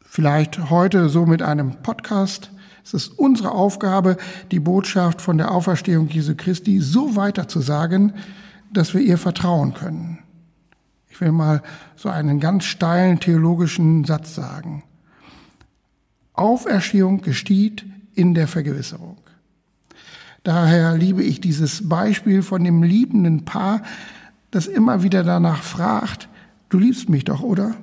vielleicht 0.04 0.70
heute 0.70 1.08
so 1.08 1.26
mit 1.26 1.42
einem 1.42 1.82
Podcast, 1.82 2.50
es 2.84 2.94
ist 2.94 3.18
unsere 3.18 3.50
Aufgabe, 3.50 4.16
die 4.52 4.60
Botschaft 4.60 5.20
von 5.20 5.38
der 5.38 5.50
Auferstehung 5.50 6.08
Jesu 6.08 6.34
Christi 6.36 6.80
so 6.80 7.16
weiter 7.16 7.48
zu 7.48 7.60
sagen, 7.60 8.12
dass 8.72 8.94
wir 8.94 9.00
ihr 9.00 9.18
vertrauen 9.18 9.74
können. 9.74 10.20
Ich 11.08 11.20
will 11.20 11.32
mal 11.32 11.62
so 11.96 12.08
einen 12.08 12.38
ganz 12.40 12.64
steilen 12.64 13.18
theologischen 13.18 14.04
Satz 14.04 14.34
sagen. 14.34 14.84
Auferstehung 16.34 17.22
gesteht 17.22 17.84
in 18.14 18.34
der 18.34 18.46
Vergewisserung. 18.46 19.16
Daher 20.46 20.96
liebe 20.96 21.24
ich 21.24 21.40
dieses 21.40 21.88
Beispiel 21.88 22.40
von 22.40 22.62
dem 22.62 22.84
liebenden 22.84 23.44
Paar, 23.44 23.82
das 24.52 24.68
immer 24.68 25.02
wieder 25.02 25.24
danach 25.24 25.64
fragt, 25.64 26.28
du 26.68 26.78
liebst 26.78 27.08
mich 27.08 27.24
doch, 27.24 27.42
oder? 27.42 27.74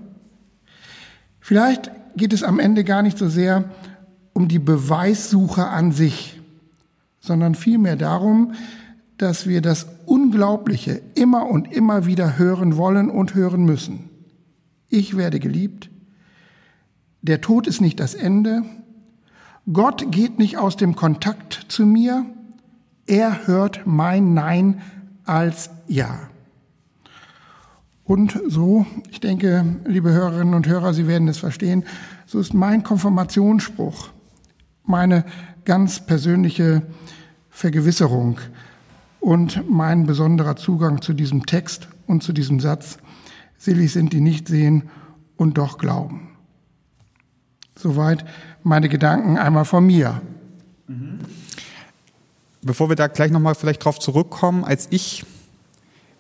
Vielleicht 1.42 1.92
geht 2.16 2.32
es 2.32 2.42
am 2.42 2.62
Ende 2.62 2.86
gar 2.86 3.02
nicht 3.02 3.18
so 3.18 3.28
sehr 3.28 3.66
um 4.32 4.48
die 4.48 4.60
Beweissuche 4.60 5.68
an 5.68 5.92
sich, 5.92 6.40
sondern 7.20 7.56
vielmehr 7.56 7.98
darum, 7.98 8.54
dass 9.18 9.46
wir 9.46 9.62
das 9.62 9.86
Unglaubliche 10.06 11.02
immer 11.16 11.48
und 11.48 11.70
immer 11.70 12.06
wieder 12.06 12.38
hören 12.38 12.78
wollen 12.78 13.10
und 13.10 13.36
hören 13.36 13.66
müssen. 13.66 14.10
Ich 14.88 15.18
werde 15.18 15.42
geliebt. 15.42 15.90
Der 17.24 17.42
Tod 17.42 17.68
ist 17.68 17.82
nicht 17.82 18.00
das 18.00 18.16
Ende. 18.16 18.64
Gott 19.74 20.14
geht 20.14 20.40
nicht 20.40 20.58
aus 20.58 20.78
dem 20.78 20.96
Kontakt 20.96 21.66
zu 21.68 21.86
mir. 21.86 22.26
Er 23.06 23.48
hört 23.48 23.82
mein 23.86 24.34
Nein 24.34 24.82
als 25.26 25.70
Ja. 25.88 26.30
Und 28.06 28.40
so, 28.48 28.86
ich 29.12 29.20
denke, 29.20 29.78
liebe 29.86 30.12
Hörerinnen 30.12 30.54
und 30.54 30.68
Hörer, 30.68 30.94
Sie 30.94 31.08
werden 31.08 31.28
es 31.28 31.38
verstehen, 31.38 31.86
so 32.26 32.40
ist 32.40 32.54
mein 32.54 32.84
Konfirmationsspruch, 32.84 34.10
meine 34.84 35.24
ganz 35.64 36.06
persönliche 36.06 36.84
Vergewisserung 37.50 38.40
und 39.22 39.70
mein 39.70 40.06
besonderer 40.06 40.58
Zugang 40.58 41.02
zu 41.02 41.14
diesem 41.14 41.46
Text 41.46 41.88
und 42.08 42.24
zu 42.24 42.34
diesem 42.34 42.60
Satz. 42.60 42.98
Selig 43.58 43.94
sind 43.94 44.12
die 44.12 44.20
nicht 44.20 44.50
sehen 44.50 44.90
und 45.38 45.58
doch 45.58 45.78
glauben. 45.78 46.30
Soweit 47.78 48.26
meine 48.64 48.90
Gedanken 48.90 49.38
einmal 49.38 49.66
von 49.66 49.86
mir. 49.86 50.22
Bevor 52.64 52.90
wir 52.90 52.96
da 52.96 53.08
gleich 53.08 53.32
nochmal 53.32 53.56
vielleicht 53.56 53.84
drauf 53.84 54.00
zurückkommen, 54.00 54.64
als 54.64 54.88
ich 54.90 55.26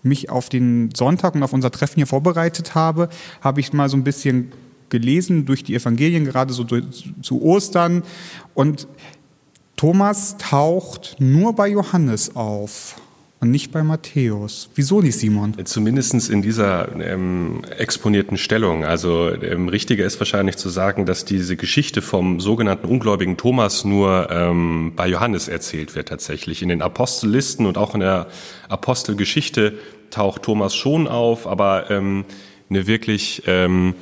mich 0.01 0.29
auf 0.29 0.50
den 0.50 0.89
Sonntag 0.93 1.35
und 1.35 1.43
auf 1.43 1.53
unser 1.53 1.71
Treffen 1.71 1.95
hier 1.95 2.07
vorbereitet 2.07 2.75
habe, 2.75 3.09
habe 3.41 3.62
ich 3.62 3.71
mal 3.71 3.89
so 3.89 3.95
ein 3.95 4.03
bisschen 4.03 4.51
gelesen 4.89 5.45
durch 5.45 5.63
die 5.63 5.73
Evangelien, 5.73 6.25
gerade 6.25 6.53
so 6.53 6.65
zu 6.65 7.41
Ostern. 7.41 8.03
Und 8.53 8.88
Thomas 9.77 10.38
taucht 10.38 11.15
nur 11.19 11.53
bei 11.53 11.69
Johannes 11.69 12.35
auf 12.35 12.95
und 13.43 13.51
nicht 13.51 13.71
bei 13.71 13.83
Matthäus. 13.83 14.69
Wieso 14.73 15.01
nicht, 15.01 15.17
Simon? 15.19 15.53
Zumindest 15.65 16.29
in 16.29 16.41
dieser 16.41 16.89
ähm, 17.00 17.62
exponierten 17.77 18.38
Stellung. 18.38 18.85
Also 18.85 19.29
ähm, 19.29 19.67
richtiger 19.67 20.05
ist 20.05 20.17
wahrscheinlich 20.19 20.55
zu 20.55 20.69
sagen, 20.69 21.05
dass 21.05 21.25
diese 21.25 21.57
Geschichte 21.57 22.01
vom 22.01 22.39
sogenannten 22.39 22.88
ungläubigen 22.88 23.35
Thomas 23.35 23.83
nur 23.83 24.29
ähm, 24.31 24.93
bei 24.95 25.07
Johannes 25.09 25.50
erzählt 25.50 25.93
wird 25.93 26.07
tatsächlich. 26.07 26.62
In 26.62 26.69
den 26.69 26.81
Apostellisten 26.81 27.65
und 27.65 27.77
auch 27.77 27.93
in 27.93 28.00
der 28.00 28.27
Apostelgeschichte 28.69 29.73
taucht 30.09 30.43
Thomas 30.43 30.73
schon 30.73 31.09
auf, 31.09 31.45
aber 31.45 31.91
ähm, 31.91 32.23
eine 32.69 32.88
wirklich 32.88 33.43
ähm, 33.45 33.93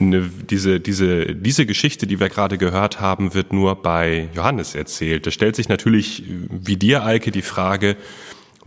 eine, 0.00 0.30
diese, 0.50 0.80
diese, 0.80 1.34
diese 1.34 1.66
Geschichte, 1.66 2.06
die 2.06 2.20
wir 2.20 2.30
gerade 2.30 2.56
gehört 2.56 3.00
haben, 3.00 3.34
wird 3.34 3.52
nur 3.52 3.76
bei 3.76 4.28
Johannes 4.34 4.74
erzählt. 4.74 5.26
Da 5.26 5.30
stellt 5.30 5.56
sich 5.56 5.68
natürlich, 5.68 6.22
wie 6.50 6.76
dir, 6.76 7.04
Eike, 7.04 7.30
die 7.30 7.42
Frage, 7.42 7.96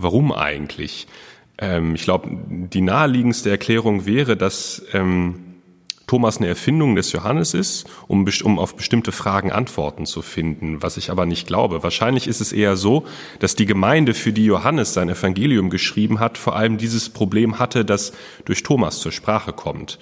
warum 0.02 0.32
eigentlich? 0.32 1.08
Ähm, 1.58 1.96
ich 1.96 2.04
glaube, 2.04 2.30
die 2.50 2.82
naheliegendste 2.82 3.50
Erklärung 3.50 4.06
wäre, 4.06 4.36
dass 4.36 4.84
ähm, 4.94 5.52
Thomas 6.12 6.40
eine 6.40 6.48
Erfindung 6.48 6.96
des 6.96 7.14
Johannes 7.14 7.54
ist, 7.54 7.86
um, 8.10 8.28
um 8.44 8.60
auf 8.60 8.76
bestimmte 8.76 9.14
Fragen 9.14 9.50
Antworten 9.50 10.06
zu 10.06 10.22
finden, 10.22 10.84
was 10.84 10.98
ich 10.98 11.10
aber 11.10 11.26
nicht 11.26 11.48
glaube. 11.48 11.84
Wahrscheinlich 11.84 12.28
ist 12.28 12.42
es 12.42 12.52
eher 12.52 12.76
so, 12.76 13.06
dass 13.40 13.56
die 13.56 13.66
Gemeinde, 13.66 14.14
für 14.14 14.34
die 14.34 14.44
Johannes 14.44 14.94
sein 14.94 15.08
Evangelium 15.08 15.70
geschrieben 15.70 16.20
hat, 16.20 16.38
vor 16.38 16.58
allem 16.58 16.78
dieses 16.78 17.10
Problem 17.10 17.60
hatte, 17.60 17.86
das 17.86 18.12
durch 18.44 18.62
Thomas 18.62 19.00
zur 19.00 19.14
Sprache 19.14 19.54
kommt. 19.54 20.00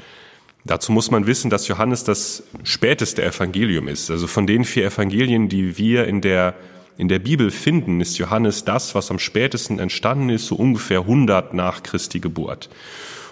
Dazu 0.66 0.92
muss 0.92 1.12
man 1.12 1.28
wissen, 1.28 1.52
dass 1.52 1.68
Johannes 1.68 2.04
das 2.04 2.44
späteste 2.64 3.24
Evangelium 3.24 3.88
ist. 3.88 4.10
Also 4.10 4.26
von 4.26 4.48
den 4.48 4.66
vier 4.66 4.88
Evangelien, 4.88 5.48
die 5.48 5.78
wir 5.78 6.08
in 6.08 6.22
der, 6.22 6.56
in 7.00 7.08
der 7.08 7.18
Bibel 7.18 7.50
finden, 7.50 8.02
ist 8.02 8.20
Johannes 8.20 8.66
das, 8.66 8.94
was 8.94 9.10
am 9.10 9.18
spätesten 9.18 9.80
entstanden 9.80 10.30
ist, 10.30 10.46
so 10.46 10.56
ungefähr 10.56 11.00
100 11.00 11.56
nach 11.56 11.82
Christi 11.82 12.20
Geburt. 12.20 12.70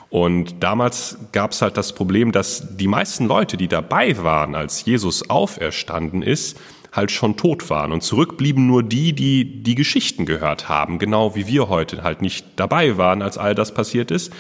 Und 0.09 0.63
damals 0.63 1.17
gab 1.33 1.51
es 1.51 1.61
halt 1.61 1.77
das 1.77 1.93
Problem, 1.93 2.31
dass 2.31 2.77
die 2.77 2.87
meisten 2.87 3.27
Leute, 3.27 3.57
die 3.57 3.67
dabei 3.67 4.17
waren, 4.23 4.55
als 4.55 4.85
Jesus 4.85 5.29
auferstanden 5.29 6.23
ist, 6.23 6.59
halt 6.91 7.11
schon 7.11 7.37
tot 7.37 7.69
waren. 7.69 7.91
Und 7.91 8.01
zurückblieben 8.01 8.65
nur 8.65 8.81
die, 8.81 9.13
die 9.13 9.61
die 9.61 9.75
Geschichten 9.75 10.25
gehört 10.25 10.69
haben, 10.69 10.97
genau 10.97 11.35
wie 11.35 11.45
wir 11.45 11.67
heute 11.67 12.01
halt 12.01 12.23
nicht 12.23 12.45
dabei 12.55 12.97
waren, 12.97 13.21
als 13.21 13.37
all 13.37 13.53
das 13.53 13.73
passiert 13.73 14.09
ist 14.09 14.31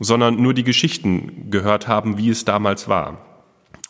sondern 0.00 0.40
nur 0.40 0.54
die 0.54 0.64
Geschichten 0.64 1.50
gehört 1.50 1.88
haben, 1.88 2.18
wie 2.18 2.30
es 2.30 2.44
damals 2.44 2.88
war. 2.88 3.27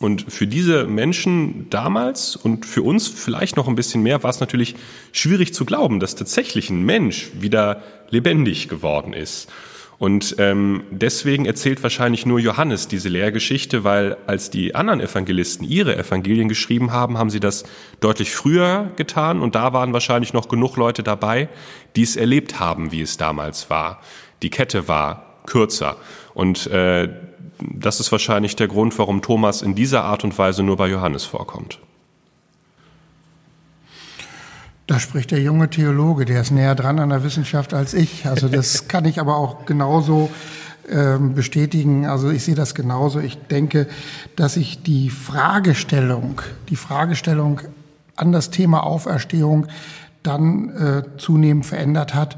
Und 0.01 0.31
für 0.31 0.47
diese 0.47 0.85
Menschen 0.85 1.69
damals 1.69 2.37
und 2.37 2.65
für 2.65 2.83
uns 2.83 3.09
vielleicht 3.09 3.57
noch 3.57 3.67
ein 3.67 3.75
bisschen 3.75 4.01
mehr 4.01 4.23
war 4.23 4.29
es 4.29 4.39
natürlich 4.39 4.75
schwierig 5.11 5.53
zu 5.53 5.65
glauben, 5.65 5.99
dass 5.99 6.15
tatsächlich 6.15 6.69
ein 6.69 6.83
Mensch 6.83 7.31
wieder 7.37 7.83
lebendig 8.09 8.69
geworden 8.69 9.11
ist. 9.11 9.51
Und 9.97 10.37
ähm, 10.37 10.83
deswegen 10.91 11.45
erzählt 11.45 11.83
wahrscheinlich 11.83 12.25
nur 12.25 12.39
Johannes 12.39 12.87
diese 12.87 13.09
Lehrgeschichte, 13.09 13.83
weil 13.83 14.15
als 14.27 14.49
die 14.49 14.73
anderen 14.73 15.01
Evangelisten 15.01 15.67
ihre 15.67 15.97
Evangelien 15.97 16.47
geschrieben 16.47 16.93
haben, 16.93 17.17
haben 17.17 17.29
sie 17.29 17.41
das 17.41 17.65
deutlich 17.99 18.31
früher 18.31 18.91
getan 18.95 19.41
und 19.41 19.55
da 19.55 19.73
waren 19.73 19.91
wahrscheinlich 19.91 20.31
noch 20.31 20.47
genug 20.47 20.77
Leute 20.77 21.03
dabei, 21.03 21.49
die 21.97 22.03
es 22.03 22.15
erlebt 22.15 22.61
haben, 22.61 22.93
wie 22.93 23.01
es 23.01 23.17
damals 23.17 23.69
war. 23.69 23.99
Die 24.41 24.49
Kette 24.49 24.87
war 24.87 25.41
kürzer 25.45 25.97
und 26.33 26.67
äh, 26.67 27.09
das 27.61 27.99
ist 27.99 28.11
wahrscheinlich 28.11 28.55
der 28.55 28.67
Grund, 28.67 28.97
warum 28.97 29.21
Thomas 29.21 29.61
in 29.61 29.75
dieser 29.75 30.03
Art 30.03 30.23
und 30.23 30.37
Weise 30.37 30.63
nur 30.63 30.77
bei 30.77 30.87
Johannes 30.87 31.25
vorkommt. 31.25 31.79
Da 34.87 34.99
spricht 34.99 35.31
der 35.31 35.41
junge 35.41 35.69
Theologe, 35.69 36.25
der 36.25 36.41
ist 36.41 36.51
näher 36.51 36.73
dran 36.73 36.99
an 36.99 37.09
der 37.09 37.23
Wissenschaft 37.23 37.73
als 37.73 37.93
ich. 37.93 38.25
Also 38.25 38.47
das 38.47 38.87
kann 38.87 39.05
ich 39.05 39.19
aber 39.19 39.37
auch 39.37 39.65
genauso 39.65 40.31
ähm, 40.89 41.35
bestätigen. 41.35 42.07
Also 42.07 42.31
ich 42.31 42.43
sehe 42.43 42.55
das 42.55 42.73
genauso. 42.73 43.19
Ich 43.19 43.37
denke, 43.37 43.87
dass 44.35 44.55
sich 44.55 44.81
die 44.81 45.11
Fragestellung, 45.11 46.41
die 46.69 46.75
Fragestellung 46.75 47.61
an 48.15 48.31
das 48.31 48.49
Thema 48.49 48.83
Auferstehung 48.83 49.67
dann 50.23 50.69
äh, 50.69 51.03
zunehmend 51.17 51.65
verändert 51.65 52.15
hat 52.15 52.37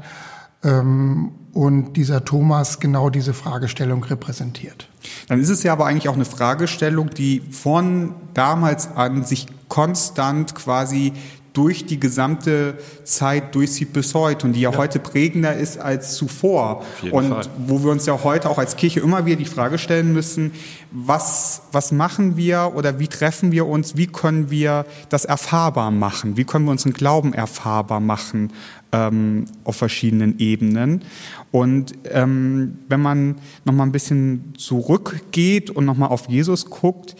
ähm, 0.62 1.32
und 1.52 1.94
dieser 1.94 2.24
Thomas 2.24 2.80
genau 2.80 3.10
diese 3.10 3.34
Fragestellung 3.34 4.04
repräsentiert. 4.04 4.88
Dann 5.28 5.40
ist 5.40 5.50
es 5.50 5.62
ja 5.62 5.72
aber 5.72 5.86
eigentlich 5.86 6.08
auch 6.08 6.14
eine 6.14 6.24
Fragestellung, 6.24 7.10
die 7.10 7.40
von 7.50 8.14
damals 8.34 8.88
an 8.96 9.24
sich 9.24 9.46
konstant 9.68 10.54
quasi 10.54 11.12
durch 11.52 11.84
die 11.84 12.00
gesamte 12.00 12.78
Zeit 13.04 13.54
durchzieht 13.54 13.92
bis 13.92 14.14
heute 14.14 14.46
und 14.46 14.54
die 14.54 14.60
ja, 14.60 14.70
ja. 14.70 14.78
heute 14.78 14.98
prägender 14.98 15.54
ist 15.54 15.78
als 15.78 16.14
zuvor. 16.14 16.84
und 17.10 17.28
Fall. 17.28 17.46
wo 17.66 17.82
wir 17.82 17.90
uns 17.90 18.06
ja 18.06 18.22
heute 18.24 18.48
auch 18.48 18.58
als 18.58 18.76
Kirche 18.76 19.00
immer 19.00 19.26
wieder 19.26 19.36
die 19.36 19.44
Frage 19.44 19.78
stellen 19.78 20.12
müssen, 20.12 20.52
was, 20.90 21.62
was 21.72 21.92
machen 21.92 22.36
wir 22.36 22.72
oder 22.74 22.98
wie 22.98 23.08
treffen 23.08 23.52
wir 23.52 23.66
uns, 23.66 23.96
wie 23.96 24.06
können 24.06 24.50
wir 24.50 24.86
das 25.08 25.24
erfahrbar 25.24 25.90
machen, 25.90 26.36
wie 26.36 26.44
können 26.44 26.64
wir 26.64 26.72
unseren 26.72 26.92
Glauben 26.92 27.34
erfahrbar 27.34 28.00
machen 28.00 28.52
ähm, 28.92 29.46
auf 29.64 29.76
verschiedenen 29.76 30.38
Ebenen. 30.38 31.02
Und 31.50 31.92
ähm, 32.10 32.78
wenn 32.88 33.00
man 33.00 33.36
nochmal 33.64 33.86
ein 33.86 33.92
bisschen 33.92 34.54
zurückgeht 34.56 35.70
und 35.70 35.84
nochmal 35.84 36.10
auf 36.10 36.28
Jesus 36.28 36.66
guckt, 36.66 37.16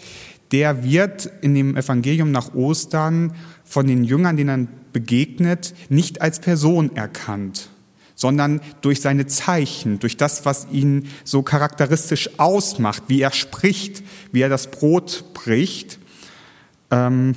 der 0.53 0.83
wird 0.83 1.29
in 1.41 1.55
dem 1.55 1.75
Evangelium 1.75 2.31
nach 2.31 2.53
Ostern 2.53 3.33
von 3.65 3.87
den 3.87 4.03
Jüngern, 4.03 4.37
denen 4.37 4.67
er 4.67 4.67
begegnet, 4.93 5.73
nicht 5.89 6.21
als 6.21 6.39
Person 6.39 6.95
erkannt, 6.95 7.69
sondern 8.13 8.61
durch 8.81 9.01
seine 9.01 9.25
Zeichen, 9.25 9.97
durch 9.97 10.15
das, 10.15 10.45
was 10.45 10.67
ihn 10.71 11.07
so 11.23 11.41
charakteristisch 11.41 12.29
ausmacht, 12.37 13.03
wie 13.07 13.19
er 13.19 13.31
spricht, 13.31 14.03
wie 14.31 14.41
er 14.41 14.49
das 14.49 14.69
Brot 14.69 15.25
bricht. 15.33 15.97
Ähm, 16.91 17.33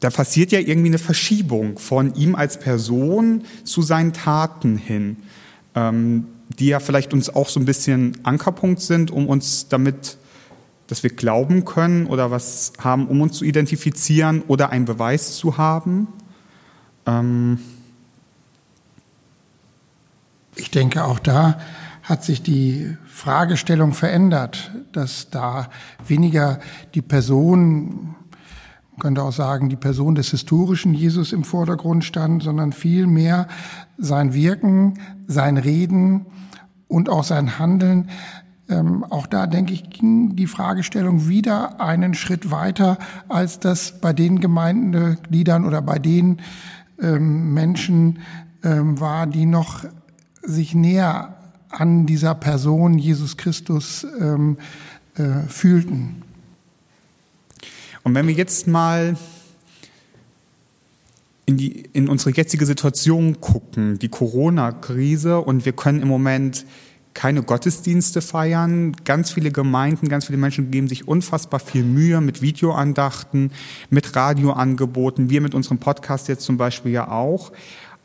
da 0.00 0.08
passiert 0.08 0.52
ja 0.52 0.60
irgendwie 0.60 0.88
eine 0.88 0.98
Verschiebung 0.98 1.78
von 1.78 2.14
ihm 2.14 2.34
als 2.34 2.58
Person 2.58 3.42
zu 3.64 3.82
seinen 3.82 4.14
Taten 4.14 4.78
hin, 4.78 5.18
ähm, 5.74 6.28
die 6.58 6.68
ja 6.68 6.80
vielleicht 6.80 7.12
uns 7.12 7.28
auch 7.28 7.50
so 7.50 7.60
ein 7.60 7.66
bisschen 7.66 8.16
Ankerpunkt 8.22 8.80
sind, 8.80 9.10
um 9.10 9.28
uns 9.28 9.68
damit 9.68 10.16
dass 10.90 11.04
wir 11.04 11.10
glauben 11.10 11.64
können 11.64 12.06
oder 12.06 12.32
was 12.32 12.72
haben, 12.78 13.06
um 13.06 13.20
uns 13.20 13.38
zu 13.38 13.44
identifizieren 13.44 14.42
oder 14.48 14.70
einen 14.70 14.86
Beweis 14.86 15.36
zu 15.36 15.56
haben? 15.56 16.08
Ähm 17.06 17.60
ich 20.56 20.72
denke, 20.72 21.04
auch 21.04 21.20
da 21.20 21.60
hat 22.02 22.24
sich 22.24 22.42
die 22.42 22.96
Fragestellung 23.06 23.92
verändert, 23.92 24.72
dass 24.92 25.30
da 25.30 25.70
weniger 26.04 26.58
die 26.94 27.02
Person, 27.02 28.16
man 28.90 28.98
könnte 28.98 29.22
auch 29.22 29.32
sagen, 29.32 29.68
die 29.68 29.76
Person 29.76 30.16
des 30.16 30.32
historischen 30.32 30.92
Jesus 30.92 31.32
im 31.32 31.44
Vordergrund 31.44 32.04
stand, 32.04 32.42
sondern 32.42 32.72
vielmehr 32.72 33.46
sein 33.96 34.34
Wirken, 34.34 34.98
sein 35.28 35.56
Reden 35.56 36.26
und 36.88 37.08
auch 37.08 37.22
sein 37.22 37.60
Handeln 37.60 38.10
ähm, 38.70 39.04
auch 39.04 39.26
da 39.26 39.46
denke 39.46 39.72
ich, 39.72 39.90
ging 39.90 40.36
die 40.36 40.46
Fragestellung 40.46 41.28
wieder 41.28 41.80
einen 41.80 42.14
Schritt 42.14 42.50
weiter, 42.50 42.98
als 43.28 43.58
das 43.58 44.00
bei 44.00 44.12
den 44.12 44.40
Gemeindegliedern 44.40 45.64
oder 45.64 45.82
bei 45.82 45.98
den 45.98 46.40
ähm, 47.00 47.52
Menschen 47.52 48.20
ähm, 48.62 49.00
war, 49.00 49.26
die 49.26 49.46
noch 49.46 49.84
sich 50.42 50.74
näher 50.74 51.36
an 51.70 52.06
dieser 52.06 52.34
Person 52.34 52.98
Jesus 52.98 53.36
Christus 53.36 54.06
ähm, 54.20 54.56
äh, 55.16 55.48
fühlten. 55.48 56.22
Und 58.02 58.14
wenn 58.14 58.26
wir 58.26 58.34
jetzt 58.34 58.66
mal 58.66 59.16
in, 61.46 61.56
die, 61.56 61.80
in 61.92 62.08
unsere 62.08 62.30
jetzige 62.30 62.64
Situation 62.64 63.40
gucken, 63.40 63.98
die 63.98 64.08
Corona-Krise, 64.08 65.40
und 65.40 65.64
wir 65.64 65.72
können 65.72 66.00
im 66.00 66.08
Moment 66.08 66.64
keine 67.14 67.42
Gottesdienste 67.42 68.22
feiern. 68.22 68.94
Ganz 69.04 69.32
viele 69.32 69.50
Gemeinden, 69.50 70.08
ganz 70.08 70.26
viele 70.26 70.38
Menschen 70.38 70.70
geben 70.70 70.88
sich 70.88 71.08
unfassbar 71.08 71.60
viel 71.60 71.84
Mühe 71.84 72.20
mit 72.20 72.42
Videoandachten, 72.42 73.52
mit 73.90 74.14
Radioangeboten. 74.14 75.30
Wir 75.30 75.40
mit 75.40 75.54
unserem 75.54 75.78
Podcast 75.78 76.28
jetzt 76.28 76.44
zum 76.44 76.56
Beispiel 76.56 76.92
ja 76.92 77.08
auch. 77.08 77.52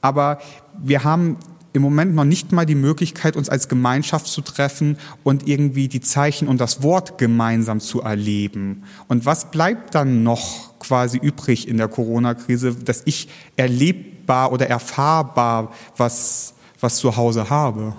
Aber 0.01 0.39
wir 0.81 1.03
haben 1.03 1.37
im 1.75 1.81
Moment 1.81 2.15
noch 2.15 2.23
nicht 2.23 2.51
mal 2.51 2.65
die 2.65 2.75
Möglichkeit, 2.75 3.35
uns 3.35 3.49
als 3.49 3.67
Gemeinschaft 3.67 4.27
zu 4.27 4.41
treffen 4.41 4.97
und 5.23 5.47
irgendwie 5.47 5.87
die 5.87 5.99
Zeichen 5.99 6.47
und 6.47 6.61
das 6.61 6.81
Wort 6.83 7.17
gemeinsam 7.17 7.81
zu 7.81 8.01
erleben. 8.01 8.83
Und 9.07 9.25
was 9.25 9.51
bleibt 9.51 9.93
dann 9.93 10.23
noch 10.23 10.79
quasi 10.79 11.17
übrig 11.17 11.67
in 11.67 11.77
der 11.77 11.89
Corona-Krise, 11.89 12.75
dass 12.75 13.01
ich 13.05 13.27
erlebbar 13.57 14.53
oder 14.53 14.67
erfahrbar 14.67 15.73
was, 15.97 16.53
was 16.79 16.97
zu 16.97 17.17
Hause 17.17 17.49
habe? 17.49 17.93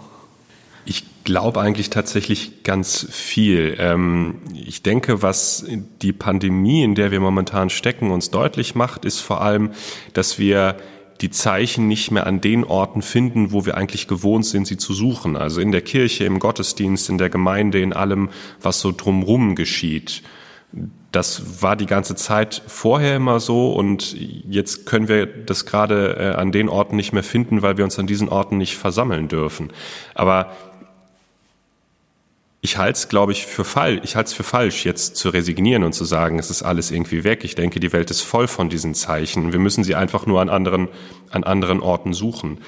Ich 0.86 1.04
glaube 1.24 1.60
eigentlich 1.60 1.90
tatsächlich 1.90 2.62
ganz 2.62 3.06
viel. 3.10 3.76
Ähm, 3.78 4.36
ich 4.54 4.82
denke, 4.82 5.20
was 5.20 5.66
die 6.00 6.12
Pandemie, 6.12 6.84
in 6.84 6.94
der 6.94 7.10
wir 7.10 7.20
momentan 7.20 7.68
stecken, 7.68 8.12
uns 8.12 8.30
deutlich 8.30 8.76
macht, 8.76 9.04
ist 9.04 9.20
vor 9.20 9.42
allem, 9.42 9.72
dass 10.12 10.38
wir 10.38 10.76
die 11.20 11.30
Zeichen 11.30 11.88
nicht 11.88 12.10
mehr 12.10 12.26
an 12.26 12.40
den 12.40 12.64
Orten 12.64 13.02
finden, 13.02 13.52
wo 13.52 13.66
wir 13.66 13.76
eigentlich 13.76 14.06
gewohnt 14.06 14.46
sind, 14.46 14.66
sie 14.66 14.76
zu 14.76 14.92
suchen. 14.92 15.36
Also 15.36 15.60
in 15.60 15.72
der 15.72 15.82
Kirche, 15.82 16.24
im 16.24 16.38
Gottesdienst, 16.38 17.08
in 17.08 17.18
der 17.18 17.30
Gemeinde, 17.30 17.80
in 17.80 17.92
allem, 17.92 18.28
was 18.60 18.80
so 18.80 18.92
drumrum 18.92 19.54
geschieht. 19.54 20.22
Das 21.10 21.62
war 21.62 21.76
die 21.76 21.86
ganze 21.86 22.16
Zeit 22.16 22.62
vorher 22.66 23.16
immer 23.16 23.40
so 23.40 23.72
und 23.72 24.14
jetzt 24.14 24.84
können 24.84 25.08
wir 25.08 25.26
das 25.26 25.64
gerade 25.64 26.16
äh, 26.18 26.36
an 26.36 26.52
den 26.52 26.68
Orten 26.68 26.96
nicht 26.96 27.12
mehr 27.12 27.22
finden, 27.22 27.62
weil 27.62 27.78
wir 27.78 27.84
uns 27.84 27.98
an 27.98 28.06
diesen 28.06 28.28
Orten 28.28 28.58
nicht 28.58 28.76
versammeln 28.76 29.28
dürfen. 29.28 29.72
Aber 30.14 30.52
ich 32.66 32.78
halte 32.78 32.98
es, 32.98 33.08
glaube 33.08 33.30
ich, 33.30 33.46
für 33.46 33.64
falsch. 33.64 34.00
Ich 34.02 34.16
halte 34.16 34.26
es 34.26 34.32
für 34.32 34.42
falsch, 34.42 34.84
jetzt 34.84 35.14
zu 35.14 35.28
resignieren 35.28 35.84
und 35.84 35.92
zu 35.92 36.04
sagen, 36.04 36.40
es 36.40 36.50
ist 36.50 36.64
alles 36.64 36.90
irgendwie 36.90 37.22
weg. 37.22 37.44
Ich 37.44 37.54
denke, 37.54 37.78
die 37.78 37.92
Welt 37.92 38.10
ist 38.10 38.22
voll 38.22 38.48
von 38.48 38.68
diesen 38.68 38.92
Zeichen. 38.92 39.52
Wir 39.52 39.60
müssen 39.60 39.84
sie 39.84 39.94
einfach 39.94 40.26
nur 40.26 40.40
an 40.40 40.48
anderen, 40.48 40.88
an 41.30 41.44
anderen 41.44 41.78
Orten 41.78 42.12
suchen. 42.12 42.58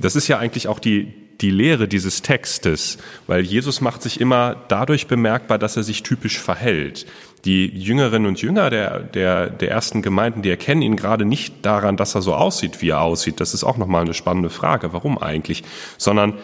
Das 0.00 0.16
ist 0.16 0.26
ja 0.26 0.38
eigentlich 0.38 0.66
auch 0.66 0.80
die, 0.80 1.14
die 1.40 1.52
Lehre 1.52 1.86
dieses 1.86 2.20
Textes, 2.20 2.98
weil 3.28 3.42
Jesus 3.42 3.80
macht 3.80 4.02
sich 4.02 4.20
immer 4.20 4.56
dadurch 4.66 5.06
bemerkbar, 5.06 5.58
dass 5.58 5.76
er 5.76 5.84
sich 5.84 6.02
typisch 6.02 6.40
verhält. 6.40 7.06
Die 7.44 7.66
Jüngerinnen 7.66 8.26
und 8.26 8.42
Jünger 8.42 8.70
der, 8.70 8.98
der, 8.98 9.50
der 9.50 9.70
ersten 9.70 10.02
Gemeinden, 10.02 10.42
die 10.42 10.50
erkennen 10.50 10.82
ihn 10.82 10.96
gerade 10.96 11.24
nicht 11.24 11.64
daran, 11.64 11.96
dass 11.96 12.16
er 12.16 12.22
so 12.22 12.34
aussieht, 12.34 12.82
wie 12.82 12.88
er 12.88 13.02
aussieht. 13.02 13.38
Das 13.38 13.54
ist 13.54 13.62
auch 13.62 13.76
nochmal 13.76 14.02
eine 14.02 14.14
spannende 14.14 14.50
Frage. 14.50 14.92
Warum 14.92 15.16
eigentlich? 15.16 15.62
Sondern 15.96 16.38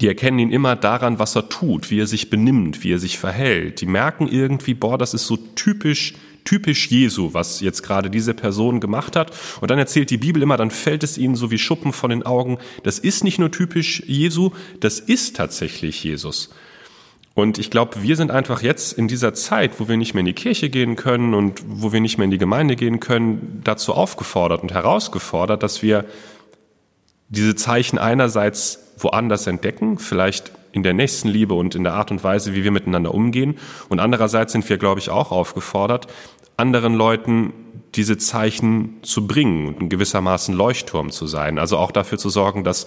die 0.00 0.06
erkennen 0.06 0.38
ihn 0.38 0.50
immer 0.50 0.76
daran, 0.76 1.18
was 1.18 1.34
er 1.34 1.48
tut, 1.48 1.90
wie 1.90 2.00
er 2.00 2.06
sich 2.06 2.30
benimmt, 2.30 2.84
wie 2.84 2.92
er 2.92 2.98
sich 2.98 3.18
verhält. 3.18 3.80
Die 3.80 3.86
merken 3.86 4.28
irgendwie, 4.28 4.74
boah, 4.74 4.96
das 4.96 5.12
ist 5.12 5.26
so 5.26 5.36
typisch, 5.36 6.14
typisch 6.44 6.88
Jesu, 6.88 7.34
was 7.34 7.60
jetzt 7.60 7.82
gerade 7.82 8.08
diese 8.08 8.32
Person 8.32 8.80
gemacht 8.80 9.16
hat. 9.16 9.32
Und 9.60 9.70
dann 9.70 9.78
erzählt 9.78 10.10
die 10.10 10.18
Bibel 10.18 10.42
immer, 10.42 10.56
dann 10.56 10.70
fällt 10.70 11.02
es 11.02 11.18
ihnen 11.18 11.34
so 11.34 11.50
wie 11.50 11.58
Schuppen 11.58 11.92
von 11.92 12.10
den 12.10 12.24
Augen. 12.24 12.58
Das 12.84 12.98
ist 12.98 13.24
nicht 13.24 13.38
nur 13.38 13.50
typisch 13.50 14.02
Jesu, 14.06 14.50
das 14.80 15.00
ist 15.00 15.36
tatsächlich 15.36 16.02
Jesus. 16.04 16.50
Und 17.34 17.58
ich 17.58 17.70
glaube, 17.70 18.02
wir 18.02 18.16
sind 18.16 18.32
einfach 18.32 18.62
jetzt 18.62 18.98
in 18.98 19.06
dieser 19.06 19.32
Zeit, 19.32 19.78
wo 19.78 19.88
wir 19.88 19.96
nicht 19.96 20.12
mehr 20.12 20.20
in 20.20 20.26
die 20.26 20.32
Kirche 20.32 20.70
gehen 20.70 20.96
können 20.96 21.34
und 21.34 21.62
wo 21.66 21.92
wir 21.92 22.00
nicht 22.00 22.18
mehr 22.18 22.24
in 22.24 22.32
die 22.32 22.38
Gemeinde 22.38 22.74
gehen 22.74 22.98
können, 22.98 23.60
dazu 23.62 23.94
aufgefordert 23.94 24.62
und 24.62 24.72
herausgefordert, 24.72 25.62
dass 25.62 25.80
wir 25.82 26.04
diese 27.28 27.54
Zeichen 27.54 27.98
einerseits 27.98 28.92
woanders 28.98 29.46
entdecken, 29.46 29.98
vielleicht 29.98 30.52
in 30.72 30.82
der 30.82 30.94
Nächstenliebe 30.94 31.54
und 31.54 31.74
in 31.74 31.84
der 31.84 31.94
Art 31.94 32.10
und 32.10 32.22
Weise, 32.24 32.54
wie 32.54 32.64
wir 32.64 32.70
miteinander 32.70 33.14
umgehen. 33.14 33.58
Und 33.88 34.00
andererseits 34.00 34.52
sind 34.52 34.68
wir, 34.68 34.78
glaube 34.78 35.00
ich, 35.00 35.10
auch 35.10 35.32
aufgefordert, 35.32 36.06
anderen 36.56 36.94
Leuten 36.94 37.52
diese 37.94 38.18
Zeichen 38.18 38.98
zu 39.02 39.26
bringen 39.26 39.74
und 39.74 39.88
gewissermaßen 39.88 40.54
Leuchtturm 40.54 41.10
zu 41.10 41.26
sein. 41.26 41.58
Also 41.58 41.78
auch 41.78 41.90
dafür 41.90 42.18
zu 42.18 42.28
sorgen, 42.28 42.64
dass 42.64 42.86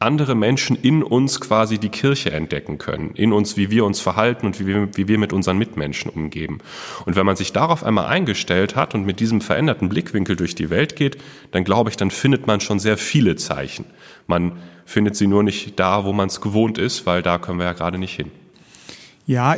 andere 0.00 0.34
Menschen 0.34 0.76
in 0.76 1.02
uns 1.02 1.42
quasi 1.42 1.76
die 1.76 1.90
Kirche 1.90 2.32
entdecken 2.32 2.78
können, 2.78 3.10
in 3.14 3.34
uns, 3.34 3.58
wie 3.58 3.70
wir 3.70 3.84
uns 3.84 4.00
verhalten 4.00 4.46
und 4.46 4.58
wie 4.58 4.66
wir, 4.66 4.88
wie 4.96 5.08
wir 5.08 5.18
mit 5.18 5.34
unseren 5.34 5.58
Mitmenschen 5.58 6.10
umgeben. 6.10 6.58
Und 7.04 7.16
wenn 7.16 7.26
man 7.26 7.36
sich 7.36 7.52
darauf 7.52 7.84
einmal 7.84 8.06
eingestellt 8.06 8.76
hat 8.76 8.94
und 8.94 9.04
mit 9.04 9.20
diesem 9.20 9.42
veränderten 9.42 9.90
Blickwinkel 9.90 10.36
durch 10.36 10.54
die 10.54 10.70
Welt 10.70 10.96
geht, 10.96 11.18
dann 11.52 11.64
glaube 11.64 11.90
ich, 11.90 11.98
dann 11.98 12.10
findet 12.10 12.46
man 12.46 12.60
schon 12.62 12.78
sehr 12.78 12.96
viele 12.96 13.36
Zeichen. 13.36 13.84
Man 14.26 14.52
findet 14.86 15.16
sie 15.16 15.26
nur 15.26 15.42
nicht 15.42 15.78
da, 15.78 16.06
wo 16.06 16.14
man 16.14 16.28
es 16.28 16.40
gewohnt 16.40 16.78
ist, 16.78 17.04
weil 17.04 17.20
da 17.20 17.36
können 17.36 17.58
wir 17.58 17.66
ja 17.66 17.74
gerade 17.74 17.98
nicht 17.98 18.16
hin. 18.16 18.30
Ja, 19.26 19.56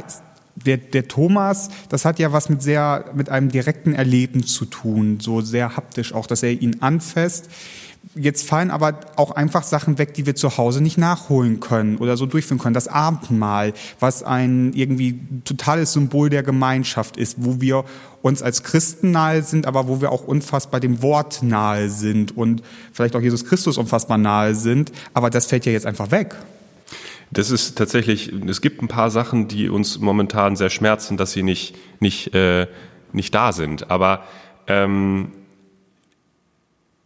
der, 0.57 0.77
der 0.77 1.07
Thomas, 1.07 1.71
das 1.89 2.05
hat 2.05 2.19
ja 2.19 2.33
was 2.33 2.49
mit 2.49 2.63
sehr, 2.63 3.05
mit 3.15 3.29
einem 3.29 3.49
direkten 3.49 3.95
Erleben 3.95 4.45
zu 4.45 4.65
tun, 4.65 5.21
so 5.21 5.41
sehr 5.41 5.77
haptisch 5.77 6.13
auch, 6.13 6.27
dass 6.27 6.43
er 6.43 6.51
ihn 6.51 6.83
anfasst. 6.83 7.49
Jetzt 8.15 8.47
fallen 8.47 8.71
aber 8.71 9.01
auch 9.17 9.31
einfach 9.31 9.63
Sachen 9.63 9.97
weg, 9.97 10.13
die 10.13 10.27
wir 10.27 10.35
zu 10.35 10.59
Hause 10.59 10.83
nicht 10.83 10.99
nachholen 10.99 11.61
können 11.61 11.97
oder 11.97 12.19
so 12.19 12.27
durchführen 12.27 12.59
können. 12.59 12.75
Das 12.75 12.87
Abendmahl, 12.87 13.73
was 14.01 14.23
ein 14.23 14.75
irgendwie 14.75 15.19
totales 15.45 15.95
Symbol 15.95 16.29
der 16.29 16.43
Gemeinschaft 16.43 17.17
ist, 17.17 17.37
wo 17.39 17.63
wir 17.63 17.85
uns 18.21 18.43
als 18.43 18.65
Christen 18.65 19.13
nahe 19.13 19.43
sind, 19.43 19.67
aber 19.67 19.89
wo 19.89 20.03
wir 20.03 20.13
auch 20.13 20.25
unfassbar 20.25 20.79
dem 20.79 21.01
Wort 21.01 21.43
nahe 21.43 21.89
sind 21.89 22.37
und 22.37 22.63
vielleicht 22.93 23.17
auch 23.17 23.23
Jesus 23.23 23.47
Christus 23.47 23.79
unfassbar 23.79 24.19
nahe 24.19 24.55
sind. 24.55 24.93
Aber 25.15 25.31
das 25.31 25.47
fällt 25.47 25.65
ja 25.65 25.73
jetzt 25.73 25.87
einfach 25.87 26.11
weg. 26.11 26.37
Das 27.31 27.51
ist 27.51 27.79
tatsächlich, 27.79 28.31
es 28.47 28.61
gibt 28.61 28.83
ein 28.83 28.89
paar 28.89 29.11
Sachen, 29.11 29.49
die 29.49 29.71
uns 29.71 29.99
momentan 29.99 30.55
sehr 30.55 30.69
schmerzen, 30.69 31.17
dass 31.17 31.33
sie 31.33 31.43
nicht, 31.43 31.75
nicht, 31.99 32.35
äh, 32.35 32.67
nicht 33.15 33.35
da 33.35 33.53
sind. 33.53 33.91
Aber 33.91 34.25
ähm, 34.67 35.33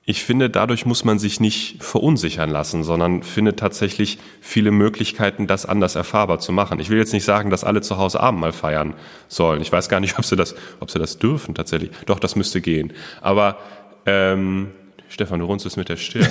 ich 0.08 0.22
finde, 0.22 0.48
dadurch 0.48 0.86
muss 0.86 1.04
man 1.04 1.18
sich 1.18 1.40
nicht 1.40 1.82
verunsichern 1.82 2.48
lassen, 2.48 2.84
sondern 2.84 3.24
findet 3.24 3.58
tatsächlich 3.58 4.18
viele 4.40 4.70
Möglichkeiten, 4.70 5.48
das 5.48 5.66
anders 5.66 5.96
erfahrbar 5.96 6.38
zu 6.38 6.52
machen. 6.52 6.78
Ich 6.78 6.90
will 6.90 6.98
jetzt 6.98 7.12
nicht 7.12 7.24
sagen, 7.24 7.50
dass 7.50 7.64
alle 7.64 7.80
zu 7.80 7.98
Hause 7.98 8.20
Abendmahl 8.20 8.52
feiern 8.52 8.94
sollen. 9.26 9.60
Ich 9.60 9.72
weiß 9.72 9.88
gar 9.88 9.98
nicht, 9.98 10.16
ob 10.18 10.24
sie 10.24 10.36
das, 10.36 10.54
ob 10.78 10.92
sie 10.92 11.00
das 11.00 11.18
dürfen 11.18 11.56
tatsächlich. 11.56 11.90
Doch, 12.06 12.20
das 12.20 12.36
müsste 12.36 12.60
gehen. 12.60 12.92
Aber 13.20 13.58
ähm, 14.06 14.68
Stefan, 15.08 15.40
du 15.40 15.46
runzelst 15.46 15.76
mit 15.76 15.88
der 15.88 15.96
Stirn. 15.96 16.28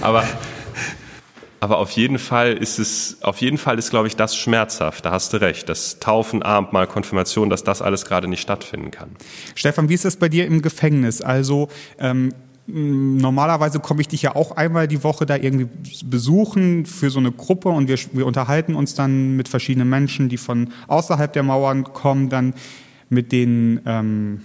Aber 0.00 0.24
aber 1.66 1.78
auf 1.78 1.90
jeden 1.90 2.20
Fall 2.20 2.52
ist 2.52 2.78
es, 2.78 3.18
auf 3.22 3.38
jeden 3.40 3.58
Fall 3.58 3.76
ist, 3.76 3.90
glaube 3.90 4.06
ich, 4.06 4.14
das 4.14 4.36
schmerzhaft. 4.36 5.04
Da 5.04 5.10
hast 5.10 5.32
du 5.32 5.38
recht. 5.38 5.68
Das 5.68 5.98
Taufen, 5.98 6.44
Abendmahl, 6.44 6.86
Konfirmation, 6.86 7.50
dass 7.50 7.64
das 7.64 7.82
alles 7.82 8.04
gerade 8.04 8.28
nicht 8.28 8.40
stattfinden 8.40 8.92
kann. 8.92 9.08
Stefan, 9.56 9.88
wie 9.88 9.94
ist 9.94 10.04
das 10.04 10.14
bei 10.14 10.28
dir 10.28 10.46
im 10.46 10.62
Gefängnis? 10.62 11.22
Also, 11.22 11.68
ähm, 11.98 12.32
Normalerweise 12.68 13.78
komme 13.78 14.00
ich 14.00 14.08
dich 14.08 14.22
ja 14.22 14.34
auch 14.34 14.50
einmal 14.50 14.88
die 14.88 15.04
Woche 15.04 15.24
da 15.24 15.36
irgendwie 15.36 15.68
besuchen 16.04 16.84
für 16.84 17.10
so 17.10 17.20
eine 17.20 17.30
Gruppe 17.30 17.68
und 17.68 17.86
wir, 17.86 17.96
wir 18.12 18.26
unterhalten 18.26 18.74
uns 18.74 18.94
dann 18.94 19.36
mit 19.36 19.48
verschiedenen 19.48 19.88
Menschen, 19.88 20.28
die 20.28 20.36
von 20.36 20.72
außerhalb 20.88 21.32
der 21.32 21.44
Mauern 21.44 21.84
kommen, 21.84 22.28
dann 22.28 22.54
mit 23.08 23.30
den 23.30 23.80
ähm, 23.86 24.40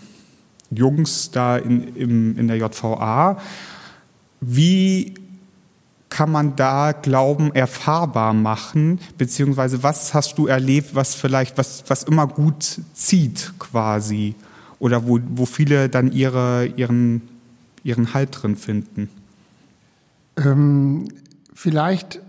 Jungs 0.69 1.31
da 1.31 1.57
in, 1.57 1.95
im, 1.95 2.37
in 2.37 2.47
der 2.47 2.57
JVA. 2.57 3.39
Wie 4.39 5.15
kann 6.11 6.29
man 6.29 6.55
da 6.55 6.91
Glauben 6.91 7.55
erfahrbar 7.55 8.33
machen? 8.33 8.99
Beziehungsweise 9.17 9.81
was 9.81 10.13
hast 10.13 10.37
du 10.37 10.45
erlebt, 10.45 10.93
was 10.93 11.15
vielleicht, 11.15 11.57
was, 11.57 11.83
was 11.87 12.03
immer 12.03 12.27
gut 12.27 12.81
zieht 12.93 13.53
quasi? 13.57 14.35
Oder 14.77 15.07
wo, 15.07 15.19
wo 15.29 15.45
viele 15.45 15.89
dann 15.89 16.11
ihre, 16.11 16.67
ihren, 16.75 17.21
ihren 17.83 18.13
Halt 18.13 18.29
drin 18.31 18.57
finden? 18.57 19.09
Ähm, 20.37 21.07
vielleicht, 21.53 22.19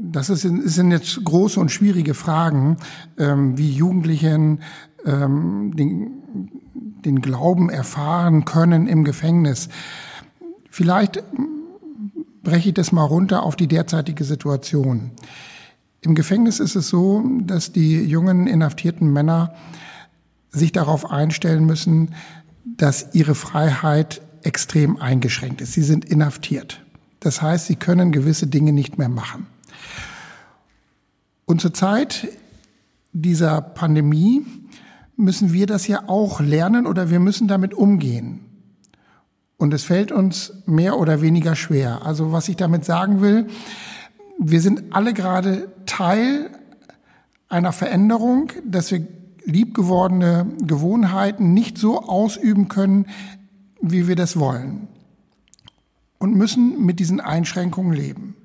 das 0.00 0.30
ist, 0.30 0.42
sind 0.42 0.90
jetzt 0.90 1.24
große 1.24 1.60
und 1.60 1.70
schwierige 1.70 2.14
Fragen, 2.14 2.76
ähm, 3.18 3.56
wie 3.56 3.70
Jugendlichen 3.70 4.62
ähm, 5.06 5.76
den, 5.76 6.50
den 7.04 7.22
Glauben 7.22 7.70
erfahren 7.70 8.44
können 8.44 8.88
im 8.88 9.04
Gefängnis. 9.04 9.68
Vielleicht 10.70 11.22
breche 12.48 12.70
ich 12.70 12.74
das 12.74 12.92
mal 12.92 13.04
runter 13.04 13.42
auf 13.42 13.56
die 13.56 13.66
derzeitige 13.66 14.24
Situation. 14.24 15.10
Im 16.00 16.14
Gefängnis 16.14 16.60
ist 16.60 16.76
es 16.76 16.88
so, 16.88 17.22
dass 17.42 17.72
die 17.72 18.02
jungen 18.04 18.46
inhaftierten 18.46 19.12
Männer 19.12 19.54
sich 20.50 20.72
darauf 20.72 21.10
einstellen 21.10 21.66
müssen, 21.66 22.14
dass 22.64 23.14
ihre 23.14 23.34
Freiheit 23.34 24.22
extrem 24.44 24.96
eingeschränkt 24.96 25.60
ist. 25.60 25.74
Sie 25.74 25.82
sind 25.82 26.06
inhaftiert. 26.06 26.80
Das 27.20 27.42
heißt, 27.42 27.66
sie 27.66 27.76
können 27.76 28.12
gewisse 28.12 28.46
Dinge 28.46 28.72
nicht 28.72 28.96
mehr 28.96 29.10
machen. 29.10 29.46
Und 31.44 31.60
zur 31.60 31.74
Zeit 31.74 32.28
dieser 33.12 33.60
Pandemie 33.60 34.46
müssen 35.16 35.52
wir 35.52 35.66
das 35.66 35.86
ja 35.86 36.08
auch 36.08 36.40
lernen 36.40 36.86
oder 36.86 37.10
wir 37.10 37.20
müssen 37.20 37.46
damit 37.46 37.74
umgehen. 37.74 38.40
Und 39.58 39.74
es 39.74 39.82
fällt 39.82 40.12
uns 40.12 40.52
mehr 40.66 40.98
oder 40.98 41.20
weniger 41.20 41.56
schwer. 41.56 42.06
Also 42.06 42.30
was 42.32 42.48
ich 42.48 42.56
damit 42.56 42.84
sagen 42.84 43.20
will, 43.20 43.48
wir 44.38 44.60
sind 44.60 44.94
alle 44.94 45.12
gerade 45.12 45.68
Teil 45.84 46.50
einer 47.48 47.72
Veränderung, 47.72 48.52
dass 48.64 48.92
wir 48.92 49.04
liebgewordene 49.44 50.46
Gewohnheiten 50.60 51.54
nicht 51.54 51.76
so 51.76 52.02
ausüben 52.02 52.68
können, 52.68 53.06
wie 53.80 54.06
wir 54.06 54.14
das 54.14 54.38
wollen. 54.38 54.86
Und 56.18 56.36
müssen 56.36 56.84
mit 56.84 57.00
diesen 57.00 57.20
Einschränkungen 57.20 57.92
leben. 57.92 58.36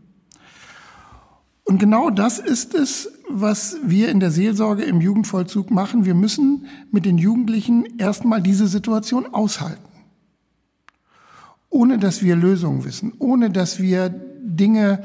Und 1.64 1.78
genau 1.78 2.10
das 2.10 2.40
ist 2.40 2.74
es, 2.74 3.10
was 3.30 3.78
wir 3.84 4.10
in 4.10 4.20
der 4.20 4.32
Seelsorge 4.32 4.84
im 4.84 5.00
Jugendvollzug 5.00 5.70
machen. 5.70 6.06
Wir 6.06 6.16
müssen 6.16 6.66
mit 6.92 7.06
den 7.06 7.20
Jugendlichen 7.20 8.00
erstmal 8.00 8.42
diese 8.42 8.68
Situation 8.68 9.32
aushalten 9.32 9.93
ohne 11.74 11.98
dass 11.98 12.22
wir 12.22 12.36
Lösungen 12.36 12.86
wissen, 12.86 13.14
ohne 13.20 13.50
dass 13.50 13.80
wir 13.80 14.10
Dinge, 14.10 15.04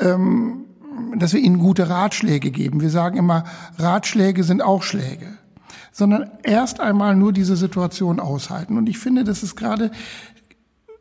ähm, 0.00 0.64
dass 1.16 1.32
wir 1.32 1.40
ihnen 1.40 1.58
gute 1.58 1.88
Ratschläge 1.88 2.50
geben. 2.50 2.80
Wir 2.80 2.90
sagen 2.90 3.16
immer, 3.16 3.44
Ratschläge 3.78 4.42
sind 4.42 4.60
auch 4.60 4.82
Schläge, 4.82 5.28
sondern 5.92 6.30
erst 6.42 6.80
einmal 6.80 7.14
nur 7.14 7.32
diese 7.32 7.56
Situation 7.56 8.18
aushalten. 8.18 8.76
Und 8.76 8.88
ich 8.88 8.98
finde, 8.98 9.24
das 9.24 9.42
ist 9.42 9.54
gerade 9.56 9.92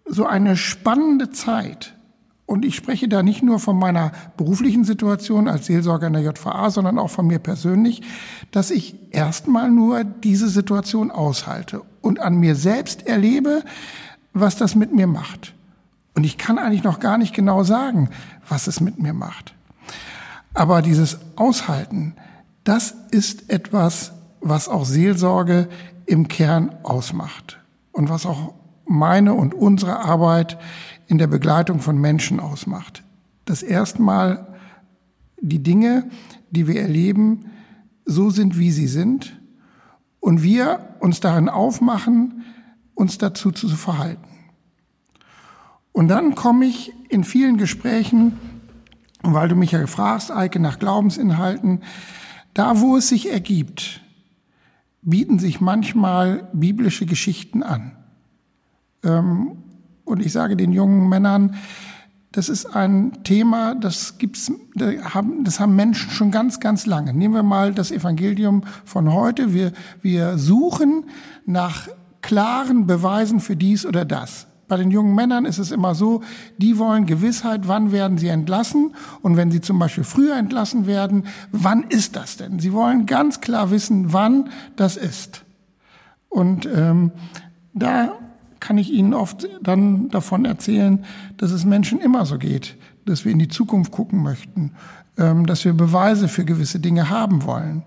so 0.05 0.25
eine 0.25 0.55
spannende 0.55 1.31
Zeit. 1.31 1.95
Und 2.45 2.65
ich 2.65 2.75
spreche 2.75 3.07
da 3.07 3.21
nicht 3.21 3.43
nur 3.43 3.59
von 3.59 3.77
meiner 3.77 4.11
beruflichen 4.37 4.83
Situation 4.83 5.47
als 5.47 5.67
Seelsorger 5.67 6.07
in 6.07 6.13
der 6.13 6.23
JVA, 6.23 6.71
sondern 6.71 6.97
auch 6.97 7.11
von 7.11 7.27
mir 7.27 7.37
persönlich, 7.37 8.01
dass 8.51 8.71
ich 8.71 8.95
erstmal 9.11 9.69
nur 9.69 10.03
diese 10.03 10.49
Situation 10.49 11.11
aushalte 11.11 11.81
und 12.01 12.19
an 12.19 12.39
mir 12.39 12.55
selbst 12.55 13.05
erlebe, 13.05 13.63
was 14.39 14.55
das 14.55 14.75
mit 14.75 14.93
mir 14.93 15.07
macht. 15.07 15.53
Und 16.15 16.23
ich 16.25 16.37
kann 16.37 16.57
eigentlich 16.57 16.83
noch 16.83 16.99
gar 16.99 17.17
nicht 17.17 17.33
genau 17.33 17.63
sagen, 17.63 18.09
was 18.47 18.67
es 18.67 18.81
mit 18.81 18.99
mir 18.99 19.13
macht. 19.13 19.53
Aber 20.53 20.81
dieses 20.81 21.19
Aushalten, 21.35 22.15
das 22.63 22.95
ist 23.11 23.49
etwas, 23.49 24.11
was 24.41 24.67
auch 24.67 24.85
Seelsorge 24.85 25.69
im 26.05 26.27
Kern 26.27 26.75
ausmacht 26.83 27.59
und 27.91 28.09
was 28.09 28.25
auch 28.25 28.53
meine 28.85 29.33
und 29.33 29.53
unsere 29.53 29.99
Arbeit 29.99 30.57
in 31.07 31.17
der 31.17 31.27
Begleitung 31.27 31.79
von 31.79 31.97
Menschen 31.97 32.39
ausmacht. 32.39 33.03
Dass 33.45 33.63
erstmal 33.63 34.47
die 35.41 35.63
Dinge, 35.63 36.09
die 36.51 36.67
wir 36.67 36.81
erleben, 36.81 37.45
so 38.05 38.29
sind, 38.29 38.57
wie 38.57 38.71
sie 38.71 38.87
sind 38.87 39.39
und 40.19 40.43
wir 40.43 40.95
uns 40.99 41.19
darin 41.19 41.49
aufmachen, 41.49 42.43
uns 42.95 43.17
dazu 43.17 43.51
zu 43.51 43.69
verhalten. 43.69 44.28
Und 45.91 46.07
dann 46.07 46.35
komme 46.35 46.65
ich 46.65 46.93
in 47.09 47.23
vielen 47.23 47.57
Gesprächen, 47.57 48.37
weil 49.21 49.49
du 49.49 49.55
mich 49.55 49.71
ja 49.71 49.85
fragst, 49.87 50.31
Eike, 50.31 50.59
nach 50.59 50.79
Glaubensinhalten, 50.79 51.81
da 52.53 52.79
wo 52.79 52.97
es 52.97 53.09
sich 53.09 53.31
ergibt, 53.31 54.01
bieten 55.01 55.39
sich 55.39 55.61
manchmal 55.61 56.47
biblische 56.53 57.05
Geschichten 57.05 57.63
an. 57.63 57.91
Ähm, 59.03 59.57
und 60.05 60.25
ich 60.25 60.31
sage 60.31 60.55
den 60.55 60.71
jungen 60.71 61.09
Männern, 61.09 61.55
das 62.31 62.47
ist 62.47 62.67
ein 62.67 63.23
Thema, 63.23 63.73
das 63.73 64.19
gibt's, 64.19 64.51
das 64.75 65.59
haben 65.59 65.75
Menschen 65.75 66.11
schon 66.11 66.29
ganz, 66.29 66.59
ganz 66.59 66.85
lange. 66.85 67.13
Nehmen 67.13 67.33
wir 67.33 67.43
mal 67.43 67.73
das 67.73 67.91
Evangelium 67.91 68.63
von 68.85 69.11
heute. 69.11 69.53
Wir, 69.53 69.71
wir 70.01 70.37
suchen 70.37 71.05
nach 71.45 71.87
klaren 72.21 72.85
Beweisen 72.85 73.39
für 73.39 73.55
dies 73.55 73.85
oder 73.85 74.05
das. 74.05 74.45
Bei 74.69 74.77
den 74.77 74.91
jungen 74.91 75.15
Männern 75.15 75.43
ist 75.45 75.57
es 75.57 75.71
immer 75.71 75.95
so, 75.95 76.21
die 76.57 76.77
wollen 76.77 77.05
Gewissheit, 77.05 77.67
wann 77.67 77.91
werden 77.91 78.17
sie 78.17 78.29
entlassen 78.29 78.95
und 79.21 79.35
wenn 79.35 79.51
sie 79.51 79.59
zum 79.59 79.79
Beispiel 79.79 80.05
früher 80.05 80.37
entlassen 80.37 80.87
werden, 80.87 81.25
wann 81.51 81.83
ist 81.89 82.15
das 82.15 82.37
denn? 82.37 82.59
Sie 82.59 82.71
wollen 82.71 83.05
ganz 83.05 83.41
klar 83.41 83.71
wissen, 83.71 84.13
wann 84.13 84.49
das 84.77 84.95
ist. 84.95 85.43
Und 86.29 86.69
ähm, 86.73 87.11
da 87.73 88.13
kann 88.59 88.77
ich 88.77 88.91
Ihnen 88.91 89.13
oft 89.13 89.47
dann 89.61 90.09
davon 90.09 90.45
erzählen, 90.45 91.03
dass 91.37 91.51
es 91.51 91.65
Menschen 91.65 91.99
immer 91.99 92.25
so 92.25 92.37
geht, 92.37 92.77
dass 93.05 93.25
wir 93.25 93.31
in 93.31 93.39
die 93.39 93.47
Zukunft 93.47 93.91
gucken 93.91 94.21
möchten, 94.21 94.73
ähm, 95.17 95.45
dass 95.45 95.65
wir 95.65 95.73
Beweise 95.73 96.27
für 96.27 96.45
gewisse 96.45 96.79
Dinge 96.79 97.09
haben 97.09 97.43
wollen. 97.43 97.83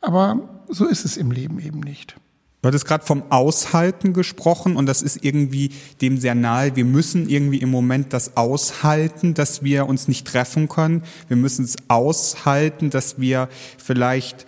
Aber 0.00 0.40
so 0.68 0.86
ist 0.86 1.04
es 1.04 1.16
im 1.16 1.30
Leben 1.30 1.60
eben 1.60 1.80
nicht. 1.80 2.16
Du 2.60 2.66
hattest 2.66 2.86
gerade 2.86 3.06
vom 3.06 3.22
Aushalten 3.30 4.12
gesprochen 4.12 4.76
und 4.76 4.86
das 4.86 5.00
ist 5.00 5.22
irgendwie 5.22 5.70
dem 6.00 6.18
sehr 6.18 6.34
nahe. 6.34 6.74
Wir 6.74 6.84
müssen 6.84 7.28
irgendwie 7.28 7.58
im 7.58 7.70
Moment 7.70 8.12
das 8.12 8.36
aushalten, 8.36 9.34
dass 9.34 9.62
wir 9.62 9.86
uns 9.86 10.08
nicht 10.08 10.26
treffen 10.26 10.68
können. 10.68 11.04
Wir 11.28 11.36
müssen 11.36 11.64
es 11.64 11.76
aushalten, 11.86 12.90
dass 12.90 13.20
wir 13.20 13.48
vielleicht 13.78 14.44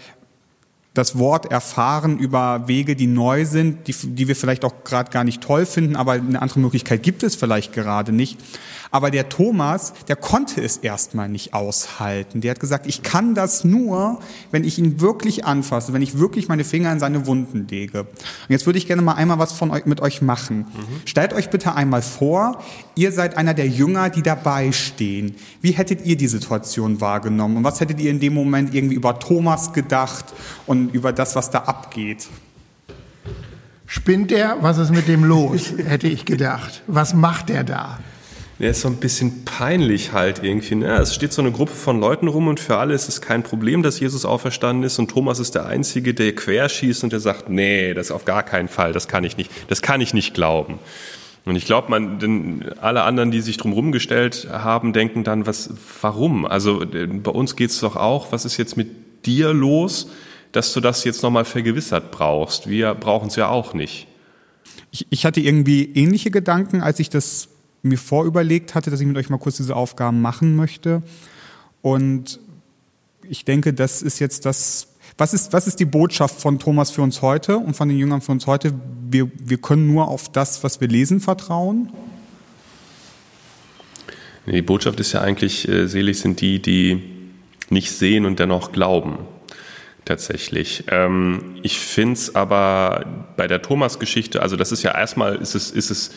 das 0.92 1.18
Wort 1.18 1.52
erfahren 1.52 2.18
über 2.18 2.66
Wege, 2.66 2.96
die 2.96 3.06
neu 3.06 3.44
sind, 3.46 3.86
die, 3.86 3.94
die 3.94 4.26
wir 4.26 4.34
vielleicht 4.34 4.64
auch 4.64 4.82
gerade 4.82 5.12
gar 5.12 5.22
nicht 5.22 5.40
toll 5.40 5.64
finden, 5.64 5.94
aber 5.94 6.12
eine 6.12 6.42
andere 6.42 6.58
Möglichkeit 6.58 7.04
gibt 7.04 7.22
es 7.22 7.36
vielleicht 7.36 7.72
gerade 7.72 8.10
nicht. 8.10 8.40
Aber 8.90 9.10
der 9.10 9.28
Thomas, 9.28 9.92
der 10.08 10.16
konnte 10.16 10.60
es 10.62 10.76
erstmal 10.76 11.28
nicht 11.28 11.54
aushalten. 11.54 12.40
Der 12.40 12.52
hat 12.52 12.60
gesagt, 12.60 12.86
ich 12.86 13.02
kann 13.02 13.34
das 13.34 13.64
nur, 13.64 14.18
wenn 14.50 14.64
ich 14.64 14.78
ihn 14.78 15.00
wirklich 15.00 15.44
anfasse, 15.44 15.92
wenn 15.92 16.02
ich 16.02 16.18
wirklich 16.18 16.48
meine 16.48 16.64
Finger 16.64 16.92
in 16.92 16.98
seine 16.98 17.26
Wunden 17.26 17.68
lege. 17.68 18.00
Und 18.00 18.08
jetzt 18.48 18.66
würde 18.66 18.78
ich 18.78 18.86
gerne 18.86 19.02
mal 19.02 19.14
einmal 19.14 19.38
was 19.38 19.52
von 19.52 19.70
euch, 19.70 19.86
mit 19.86 20.00
euch 20.00 20.22
machen. 20.22 20.58
Mhm. 20.58 21.00
Stellt 21.04 21.32
euch 21.32 21.50
bitte 21.50 21.74
einmal 21.74 22.02
vor, 22.02 22.62
ihr 22.96 23.12
seid 23.12 23.36
einer 23.36 23.54
der 23.54 23.68
Jünger, 23.68 24.10
die 24.10 24.22
dabei 24.22 24.72
stehen. 24.72 25.36
Wie 25.60 25.72
hättet 25.72 26.04
ihr 26.04 26.16
die 26.16 26.28
Situation 26.28 27.00
wahrgenommen? 27.00 27.58
Und 27.58 27.64
was 27.64 27.80
hättet 27.80 28.00
ihr 28.00 28.10
in 28.10 28.18
dem 28.18 28.34
Moment 28.34 28.74
irgendwie 28.74 28.96
über 28.96 29.18
Thomas 29.20 29.72
gedacht 29.72 30.24
und 30.66 30.92
über 30.94 31.12
das, 31.12 31.36
was 31.36 31.50
da 31.50 31.60
abgeht? 31.60 32.28
Spinnt 33.86 34.30
er? 34.30 34.56
Was 34.60 34.78
ist 34.78 34.90
mit 34.90 35.08
dem 35.08 35.24
los? 35.24 35.72
Hätte 35.84 36.06
ich 36.06 36.24
gedacht. 36.24 36.82
Was 36.86 37.12
macht 37.12 37.50
er 37.50 37.64
da? 37.64 37.98
Der 38.60 38.72
ist 38.72 38.82
so 38.82 38.88
ein 38.88 38.96
bisschen 38.96 39.46
peinlich 39.46 40.12
halt 40.12 40.44
irgendwie. 40.44 40.74
Ne? 40.74 40.94
Es 40.98 41.14
steht 41.14 41.32
so 41.32 41.40
eine 41.40 41.50
Gruppe 41.50 41.72
von 41.72 41.98
Leuten 41.98 42.28
rum 42.28 42.46
und 42.46 42.60
für 42.60 42.76
alle 42.76 42.92
ist 42.92 43.08
es 43.08 43.22
kein 43.22 43.42
Problem, 43.42 43.82
dass 43.82 43.98
Jesus 44.00 44.26
auferstanden 44.26 44.84
ist 44.84 44.98
und 44.98 45.10
Thomas 45.10 45.38
ist 45.38 45.54
der 45.54 45.64
Einzige, 45.64 46.12
der 46.12 46.34
querschießt 46.34 47.02
und 47.02 47.12
der 47.12 47.20
sagt, 47.20 47.48
nee, 47.48 47.94
das 47.94 48.10
auf 48.10 48.26
gar 48.26 48.42
keinen 48.42 48.68
Fall, 48.68 48.92
das 48.92 49.08
kann 49.08 49.24
ich 49.24 49.38
nicht, 49.38 49.50
das 49.68 49.80
kann 49.80 50.02
ich 50.02 50.12
nicht 50.12 50.34
glauben. 50.34 50.78
Und 51.46 51.56
ich 51.56 51.64
glaube, 51.64 51.90
man, 51.90 52.18
denn 52.18 52.66
alle 52.82 53.02
anderen, 53.02 53.30
die 53.30 53.40
sich 53.40 53.56
drum 53.56 53.72
rumgestellt 53.72 54.48
haben, 54.50 54.92
denken 54.92 55.24
dann, 55.24 55.46
was, 55.46 55.70
warum? 56.02 56.44
Also 56.44 56.84
bei 56.84 57.30
uns 57.30 57.56
geht's 57.56 57.80
doch 57.80 57.96
auch, 57.96 58.30
was 58.30 58.44
ist 58.44 58.58
jetzt 58.58 58.76
mit 58.76 59.24
dir 59.24 59.54
los, 59.54 60.10
dass 60.52 60.74
du 60.74 60.80
das 60.80 61.04
jetzt 61.04 61.22
nochmal 61.22 61.46
vergewissert 61.46 62.10
brauchst? 62.10 62.68
Wir 62.68 62.94
brauchen 62.94 63.28
es 63.28 63.36
ja 63.36 63.48
auch 63.48 63.72
nicht. 63.72 64.06
Ich, 64.90 65.06
ich 65.08 65.24
hatte 65.24 65.40
irgendwie 65.40 65.90
ähnliche 65.94 66.30
Gedanken, 66.30 66.82
als 66.82 67.00
ich 67.00 67.08
das 67.08 67.48
mir 67.82 67.98
vorüberlegt 67.98 68.74
hatte, 68.74 68.90
dass 68.90 69.00
ich 69.00 69.06
mit 69.06 69.16
euch 69.16 69.30
mal 69.30 69.38
kurz 69.38 69.56
diese 69.56 69.76
Aufgaben 69.76 70.20
machen 70.20 70.56
möchte. 70.56 71.02
Und 71.82 72.40
ich 73.28 73.44
denke, 73.44 73.72
das 73.72 74.02
ist 74.02 74.18
jetzt 74.18 74.44
das, 74.44 74.88
was 75.16 75.34
ist, 75.34 75.52
was 75.52 75.66
ist 75.66 75.80
die 75.80 75.84
Botschaft 75.84 76.40
von 76.40 76.58
Thomas 76.58 76.90
für 76.90 77.02
uns 77.02 77.22
heute 77.22 77.56
und 77.56 77.74
von 77.74 77.88
den 77.88 77.98
Jüngern 77.98 78.20
für 78.20 78.32
uns 78.32 78.46
heute? 78.46 78.72
Wir, 79.10 79.30
wir 79.38 79.58
können 79.58 79.86
nur 79.86 80.08
auf 80.08 80.30
das, 80.30 80.62
was 80.62 80.80
wir 80.80 80.88
lesen, 80.88 81.20
vertrauen. 81.20 81.90
Die 84.46 84.62
Botschaft 84.62 84.98
ist 85.00 85.12
ja 85.12 85.20
eigentlich, 85.20 85.68
äh, 85.68 85.86
selig 85.86 86.20
sind 86.20 86.40
die, 86.40 86.60
die 86.60 87.02
nicht 87.68 87.92
sehen 87.92 88.24
und 88.24 88.38
dennoch 88.38 88.72
glauben. 88.72 89.18
Tatsächlich. 90.04 90.84
Ähm, 90.88 91.56
ich 91.62 91.78
finde 91.78 92.14
es 92.14 92.34
aber 92.34 93.32
bei 93.36 93.46
der 93.46 93.62
Thomas-Geschichte, 93.62 94.42
also 94.42 94.56
das 94.56 94.72
ist 94.72 94.82
ja 94.82 94.96
erstmal, 94.96 95.36
ist 95.36 95.54
es, 95.54 95.70
ist 95.70 95.90
es 95.90 96.10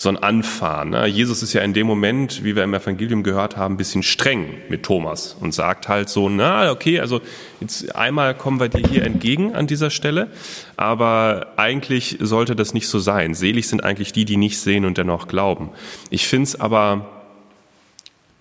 so 0.00 0.08
ein 0.08 0.16
Anfahren. 0.16 0.90
Ne? 0.90 1.06
Jesus 1.06 1.42
ist 1.42 1.52
ja 1.52 1.62
in 1.62 1.74
dem 1.74 1.86
Moment, 1.86 2.44
wie 2.44 2.54
wir 2.54 2.62
im 2.62 2.72
Evangelium 2.72 3.24
gehört 3.24 3.56
haben, 3.56 3.74
ein 3.74 3.76
bisschen 3.76 4.04
streng 4.04 4.54
mit 4.68 4.84
Thomas 4.84 5.36
und 5.40 5.52
sagt 5.52 5.88
halt 5.88 6.08
so, 6.08 6.28
na 6.28 6.70
okay, 6.70 7.00
also 7.00 7.20
jetzt 7.60 7.96
einmal 7.96 8.36
kommen 8.36 8.60
wir 8.60 8.68
dir 8.68 8.88
hier 8.88 9.02
entgegen 9.02 9.56
an 9.56 9.66
dieser 9.66 9.90
Stelle, 9.90 10.30
aber 10.76 11.48
eigentlich 11.56 12.16
sollte 12.20 12.54
das 12.54 12.74
nicht 12.74 12.86
so 12.86 13.00
sein. 13.00 13.34
Selig 13.34 13.66
sind 13.68 13.82
eigentlich 13.82 14.12
die, 14.12 14.24
die 14.24 14.36
nicht 14.36 14.60
sehen 14.60 14.84
und 14.84 14.98
dennoch 14.98 15.26
glauben. 15.26 15.70
Ich 16.10 16.28
finde 16.28 16.44
es 16.44 16.60
aber 16.60 17.06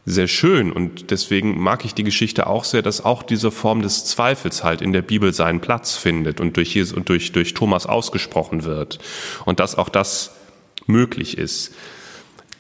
sehr 0.06 0.28
schön 0.28 0.72
und 0.72 1.10
deswegen 1.10 1.60
mag 1.60 1.84
ich 1.84 1.96
die 1.96 2.04
Geschichte 2.04 2.46
auch 2.46 2.65
sehr, 2.65 2.84
dass 2.84 3.04
auch 3.04 3.24
diese 3.24 3.50
Form 3.50 3.82
des 3.82 4.06
Zweifels 4.06 4.63
halt 4.63 4.82
in 4.82 4.93
der 4.93 5.02
Bibel 5.02 5.34
seinen 5.34 5.60
Platz 5.60 5.96
findet 5.96 6.39
und 6.39 6.56
durch, 6.56 6.76
Jesus, 6.76 6.96
und 6.96 7.10
durch, 7.10 7.32
durch 7.32 7.56
Thomas 7.56 7.88
ausgesprochen 7.88 8.63
wird 8.63 9.00
und 9.43 9.60
dass 9.60 9.76
auch 9.76 9.89
das 9.89 10.37
möglich 10.88 11.38
ist. 11.38 11.73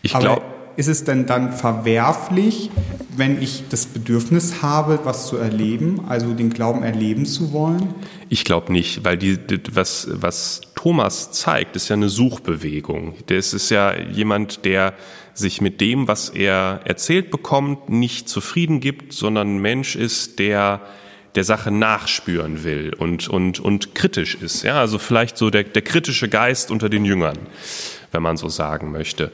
Ich 0.01 0.13
glaube. 0.13 0.43
Ist 0.77 0.89
es 0.89 1.03
denn 1.03 1.25
dann 1.25 1.53
verwerflich, 1.53 2.69
wenn 3.15 3.41
ich 3.41 3.63
das 3.67 3.87
Bedürfnis 3.87 4.61
habe, 4.61 4.99
was 5.05 5.25
zu 5.25 5.37
erleben, 5.37 6.01
also 6.07 6.35
den 6.35 6.51
Glauben 6.51 6.83
erleben 6.83 7.25
zu 7.25 7.51
wollen? 7.51 7.95
Ich 8.29 8.45
glaube 8.45 8.71
nicht, 8.71 9.03
weil 9.03 9.17
die, 9.17 9.39
was, 9.71 10.07
was 10.11 10.61
Thomas 10.75 11.31
zeigt, 11.31 11.75
ist 11.75 11.89
ja 11.89 11.95
eine 11.95 12.09
Suchbewegung. 12.09 13.15
Das 13.25 13.55
ist 13.55 13.71
ja 13.71 13.97
jemand, 13.97 14.65
der 14.65 14.93
sich 15.33 15.61
mit 15.61 15.81
dem, 15.81 16.07
was 16.07 16.29
er 16.29 16.81
erzählt 16.85 17.31
bekommt, 17.31 17.89
nicht 17.89 18.29
zufrieden 18.29 18.79
gibt, 18.79 19.13
sondern 19.13 19.55
ein 19.55 19.59
Mensch 19.59 19.95
ist, 19.95 20.37
der 20.37 20.81
der 21.33 21.43
Sache 21.43 21.69
nachspüren 21.69 22.63
will 22.63 22.93
und, 22.97 23.27
und, 23.27 23.59
und 23.59 23.93
kritisch 23.93 24.35
ist. 24.35 24.63
Ja, 24.63 24.79
also 24.79 24.97
vielleicht 24.97 25.37
so 25.37 25.51
der, 25.51 25.63
der 25.63 25.83
kritische 25.83 26.29
Geist 26.29 26.71
unter 26.71 26.89
den 26.89 27.05
Jüngern 27.05 27.37
wenn 28.11 28.21
man 28.21 28.37
so 28.37 28.49
sagen 28.49 28.91
möchte. 28.91 29.31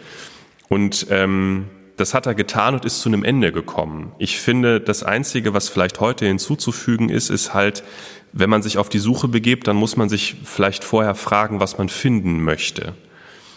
Und 0.69 1.07
ähm, 1.09 1.65
das 1.97 2.13
hat 2.13 2.25
er 2.25 2.33
getan 2.33 2.73
und 2.73 2.85
ist 2.85 3.01
zu 3.01 3.09
einem 3.09 3.23
Ende 3.23 3.51
gekommen. 3.51 4.13
Ich 4.17 4.39
finde, 4.39 4.79
das 4.79 5.03
Einzige, 5.03 5.53
was 5.53 5.69
vielleicht 5.69 5.99
heute 5.99 6.25
hinzuzufügen 6.25 7.09
ist, 7.09 7.29
ist 7.29 7.53
halt, 7.53 7.83
wenn 8.31 8.49
man 8.49 8.63
sich 8.63 8.77
auf 8.77 8.89
die 8.89 8.99
Suche 8.99 9.27
begebt, 9.27 9.67
dann 9.67 9.75
muss 9.75 9.95
man 9.95 10.09
sich 10.09 10.35
vielleicht 10.43 10.83
vorher 10.83 11.15
fragen, 11.15 11.59
was 11.59 11.77
man 11.77 11.89
finden 11.89 12.43
möchte 12.43 12.93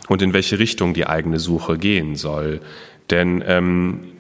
und 0.09 0.20
in 0.20 0.33
welche 0.35 0.59
Richtung 0.59 0.92
die 0.92 1.07
eigene 1.07 1.38
Suche 1.38 1.79
gehen 1.79 2.14
soll. 2.14 2.61
Denn 3.11 3.42
ähm, 3.46 4.12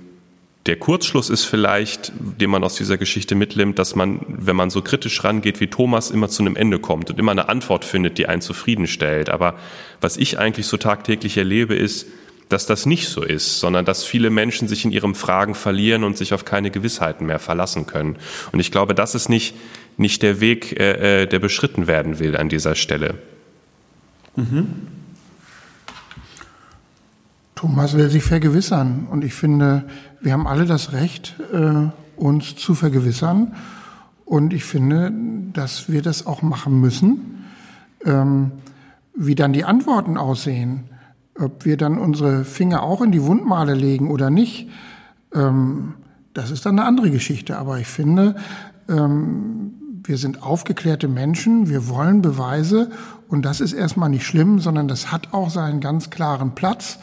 der 0.66 0.76
Kurzschluss 0.76 1.30
ist 1.30 1.44
vielleicht, 1.44 2.12
den 2.18 2.50
man 2.50 2.64
aus 2.64 2.74
dieser 2.74 2.98
Geschichte 2.98 3.34
mitnimmt, 3.34 3.78
dass 3.78 3.94
man, 3.94 4.20
wenn 4.26 4.56
man 4.56 4.70
so 4.70 4.82
kritisch 4.82 5.22
rangeht 5.22 5.60
wie 5.60 5.68
Thomas, 5.68 6.10
immer 6.10 6.28
zu 6.28 6.42
einem 6.42 6.56
Ende 6.56 6.78
kommt 6.78 7.10
und 7.10 7.18
immer 7.18 7.30
eine 7.30 7.48
Antwort 7.48 7.84
findet, 7.84 8.18
die 8.18 8.26
einen 8.26 8.42
zufriedenstellt. 8.42 9.30
Aber 9.30 9.54
was 10.00 10.16
ich 10.16 10.38
eigentlich 10.38 10.66
so 10.66 10.76
tagtäglich 10.76 11.36
erlebe, 11.36 11.74
ist, 11.74 12.06
dass 12.48 12.66
das 12.66 12.86
nicht 12.86 13.08
so 13.08 13.22
ist, 13.22 13.60
sondern 13.60 13.84
dass 13.84 14.04
viele 14.04 14.30
Menschen 14.30 14.68
sich 14.68 14.84
in 14.84 14.92
ihren 14.92 15.14
Fragen 15.14 15.54
verlieren 15.54 16.04
und 16.04 16.16
sich 16.16 16.32
auf 16.32 16.44
keine 16.44 16.70
Gewissheiten 16.70 17.26
mehr 17.26 17.38
verlassen 17.38 17.86
können. 17.86 18.16
Und 18.52 18.60
ich 18.60 18.70
glaube, 18.70 18.94
das 18.94 19.14
ist 19.14 19.28
nicht, 19.28 19.54
nicht 19.96 20.22
der 20.22 20.40
Weg, 20.40 20.78
äh, 20.78 21.22
äh 21.22 21.26
der 21.26 21.38
beschritten 21.38 21.86
werden 21.86 22.18
will 22.18 22.36
an 22.36 22.48
dieser 22.48 22.74
Stelle. 22.74 23.14
Mhm. 24.36 24.66
Thomas 27.56 27.96
will 27.96 28.10
sich 28.10 28.22
vergewissern 28.22 29.08
und 29.10 29.24
ich 29.24 29.32
finde, 29.32 29.84
wir 30.20 30.34
haben 30.34 30.46
alle 30.46 30.66
das 30.66 30.92
Recht, 30.92 31.36
äh, 31.54 31.88
uns 32.16 32.54
zu 32.54 32.74
vergewissern 32.74 33.54
und 34.26 34.52
ich 34.52 34.62
finde, 34.62 35.10
dass 35.54 35.90
wir 35.90 36.02
das 36.02 36.26
auch 36.26 36.42
machen 36.42 36.78
müssen. 36.80 37.44
Ähm, 38.04 38.52
wie 39.14 39.34
dann 39.34 39.54
die 39.54 39.64
Antworten 39.64 40.18
aussehen, 40.18 40.90
ob 41.38 41.64
wir 41.64 41.78
dann 41.78 41.96
unsere 41.96 42.44
Finger 42.44 42.82
auch 42.82 43.00
in 43.00 43.10
die 43.10 43.22
Wundmale 43.22 43.72
legen 43.72 44.10
oder 44.10 44.28
nicht, 44.28 44.68
ähm, 45.34 45.94
das 46.34 46.50
ist 46.50 46.66
dann 46.66 46.78
eine 46.78 46.86
andere 46.86 47.10
Geschichte. 47.10 47.56
Aber 47.56 47.78
ich 47.78 47.86
finde, 47.86 48.36
ähm, 48.90 49.72
wir 50.04 50.18
sind 50.18 50.42
aufgeklärte 50.42 51.08
Menschen, 51.08 51.70
wir 51.70 51.88
wollen 51.88 52.20
Beweise 52.20 52.90
und 53.28 53.46
das 53.46 53.62
ist 53.62 53.72
erstmal 53.72 54.10
nicht 54.10 54.26
schlimm, 54.26 54.60
sondern 54.60 54.88
das 54.88 55.10
hat 55.10 55.32
auch 55.32 55.48
seinen 55.48 55.80
ganz 55.80 56.10
klaren 56.10 56.54
Platz. 56.54 56.98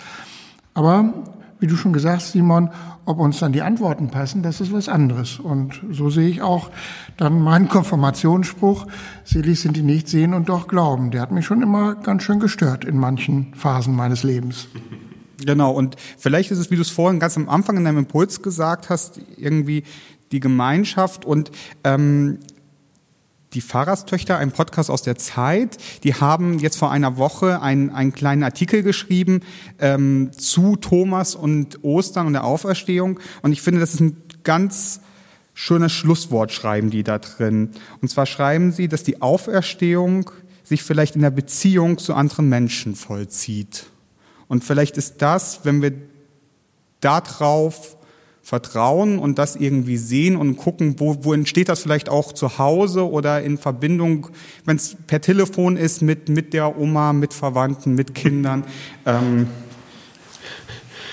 Aber 0.74 1.14
wie 1.60 1.68
du 1.68 1.78
schon 1.78 1.94
gesagt 1.94 2.18
hast, 2.18 2.32
Simon, 2.34 2.72
ob 3.06 3.20
uns 3.20 3.40
dann 3.40 3.54
die 3.54 3.62
Antworten 3.62 4.10
passen, 4.10 4.44
das 4.44 4.60
ist 4.60 4.74
was 4.74 4.90
anderes. 4.90 5.40
Und 5.40 5.82
so 5.92 6.10
sehe 6.10 6.28
ich 6.28 6.42
auch 6.42 6.70
dann 7.18 7.40
meinen 7.42 7.68
Konfirmationsspruch, 7.70 8.88
selig 9.24 9.62
sind 9.62 9.78
die 9.78 9.82
nicht 9.82 10.08
sehen 10.08 10.34
und 10.34 10.50
doch 10.50 10.68
glauben. 10.68 11.12
Der 11.12 11.22
hat 11.22 11.32
mich 11.32 11.46
schon 11.46 11.62
immer 11.62 11.96
ganz 11.96 12.24
schön 12.24 12.40
gestört 12.40 12.84
in 12.84 12.98
manchen 12.98 13.54
Phasen 13.56 13.96
meines 13.96 14.24
Lebens. 14.24 14.68
Genau, 15.46 15.72
und 15.72 15.96
vielleicht 16.18 16.52
ist 16.52 16.60
es, 16.60 16.72
wie 16.72 16.76
du 16.76 16.82
es 16.82 16.90
vorhin 16.90 17.20
ganz 17.20 17.38
am 17.38 17.50
Anfang 17.50 17.78
in 17.78 17.86
deinem 17.86 18.00
Impuls 18.00 18.42
gesagt 18.42 18.90
hast, 18.90 19.20
irgendwie 19.38 19.84
die 20.32 20.40
Gemeinschaft 20.40 21.26
und 21.26 21.52
ähm, 21.84 22.40
die 23.54 23.62
Pfarrerstöchter, 23.62 24.38
ein 24.38 24.52
Podcast 24.52 24.90
aus 24.90 25.02
der 25.02 25.18
Zeit, 25.18 25.78
die 26.04 26.16
haben 26.16 26.60
jetzt 26.60 26.78
vor 26.78 26.92
einer 26.92 27.18
Woche 27.18 27.62
einen, 27.62 27.90
einen 27.90 28.14
kleinen 28.14 28.44
Artikel 28.44 28.84
geschrieben 28.84 29.42
ähm, 29.80 30.32
zu 30.34 30.76
Thomas 30.76 31.36
und 31.36 31.84
Ostern 31.84 32.28
und 32.28 32.34
der 32.34 32.44
Auferstehung. 32.44 33.20
Und 33.42 33.52
ich 33.52 33.62
finde, 33.62 33.80
das 33.80 33.94
ist 33.94 34.00
ein 34.00 34.18
ganz 34.44 35.02
schönes 35.54 35.92
Schlusswort, 35.92 36.52
schreiben 36.52 36.90
die 36.90 37.04
da 37.04 37.20
drin. 37.20 37.72
Und 38.02 38.10
zwar 38.10 38.26
schreiben 38.26 38.72
sie, 38.72 38.88
dass 38.88 39.04
die 39.04 39.22
Auferstehung 39.22 40.32
sich 40.64 40.84
vielleicht 40.84 41.16
in 41.16 41.22
der 41.22 41.30
Beziehung 41.30 41.98
zu 41.98 42.14
anderen 42.14 42.50
Menschen 42.50 42.96
vollzieht. 42.96 43.86
Und 44.48 44.64
vielleicht 44.64 44.98
ist 44.98 45.22
das, 45.22 45.62
wenn 45.64 45.82
wir 45.82 45.94
darauf 47.02 47.98
vertrauen 48.44 49.20
und 49.20 49.40
das 49.40 49.56
irgendwie 49.56 49.96
sehen 49.96 50.36
und 50.36 50.58
gucken, 50.58 50.96
wo, 51.00 51.24
wo 51.24 51.34
entsteht 51.34 51.70
das 51.70 51.80
vielleicht 51.80 52.10
auch 52.10 52.34
zu 52.34 52.58
Hause 52.58 53.10
oder 53.10 53.42
in 53.42 53.58
Verbindung, 53.58 54.28
wenn 54.66 54.76
es 54.76 54.98
per 55.08 55.22
Telefon 55.22 55.78
ist 55.78 56.02
mit, 56.02 56.28
mit 56.28 56.54
der 56.54 56.78
Oma, 56.78 57.14
mit 57.14 57.34
Verwandten, 57.34 57.96
mit 57.96 58.14
Kindern. 58.14 58.66
Ähm, 59.06 59.48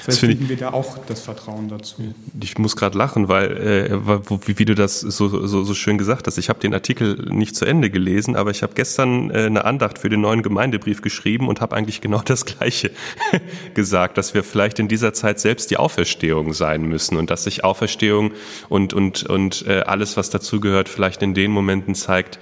Vielleicht 0.02 0.20
finden 0.20 0.48
wir 0.48 0.56
da 0.56 0.72
auch 0.72 0.98
das 1.06 1.20
Vertrauen 1.20 1.68
dazu. 1.68 2.14
Ich 2.40 2.56
muss 2.58 2.76
gerade 2.76 2.96
lachen, 2.96 3.28
weil 3.28 3.56
äh, 3.56 3.98
wie, 4.46 4.58
wie, 4.58 4.64
du 4.64 4.74
das 4.74 5.00
so, 5.00 5.46
so, 5.46 5.62
so 5.62 5.74
schön 5.74 5.98
gesagt 5.98 6.26
hast. 6.26 6.38
Ich 6.38 6.48
habe 6.48 6.58
den 6.58 6.72
Artikel 6.72 7.26
nicht 7.30 7.54
zu 7.54 7.66
Ende 7.66 7.90
gelesen, 7.90 8.34
aber 8.34 8.50
ich 8.50 8.62
habe 8.62 8.72
gestern 8.74 9.30
äh, 9.30 9.44
eine 9.44 9.64
Andacht 9.64 9.98
für 9.98 10.08
den 10.08 10.22
neuen 10.22 10.42
Gemeindebrief 10.42 11.02
geschrieben 11.02 11.48
und 11.48 11.60
habe 11.60 11.76
eigentlich 11.76 12.00
genau 12.00 12.22
das 12.24 12.46
Gleiche 12.46 12.90
gesagt, 13.74 14.16
dass 14.16 14.32
wir 14.32 14.42
vielleicht 14.42 14.78
in 14.78 14.88
dieser 14.88 15.12
Zeit 15.12 15.38
selbst 15.38 15.70
die 15.70 15.76
Auferstehung 15.76 16.54
sein 16.54 16.82
müssen 16.82 17.16
und 17.16 17.30
dass 17.30 17.44
sich 17.44 17.62
Auferstehung 17.64 18.32
und 18.68 18.94
und 18.94 19.24
und 19.24 19.66
äh, 19.66 19.80
alles, 19.80 20.16
was 20.16 20.30
dazugehört, 20.30 20.88
vielleicht 20.88 21.22
in 21.22 21.34
den 21.34 21.50
Momenten 21.50 21.94
zeigt, 21.94 22.38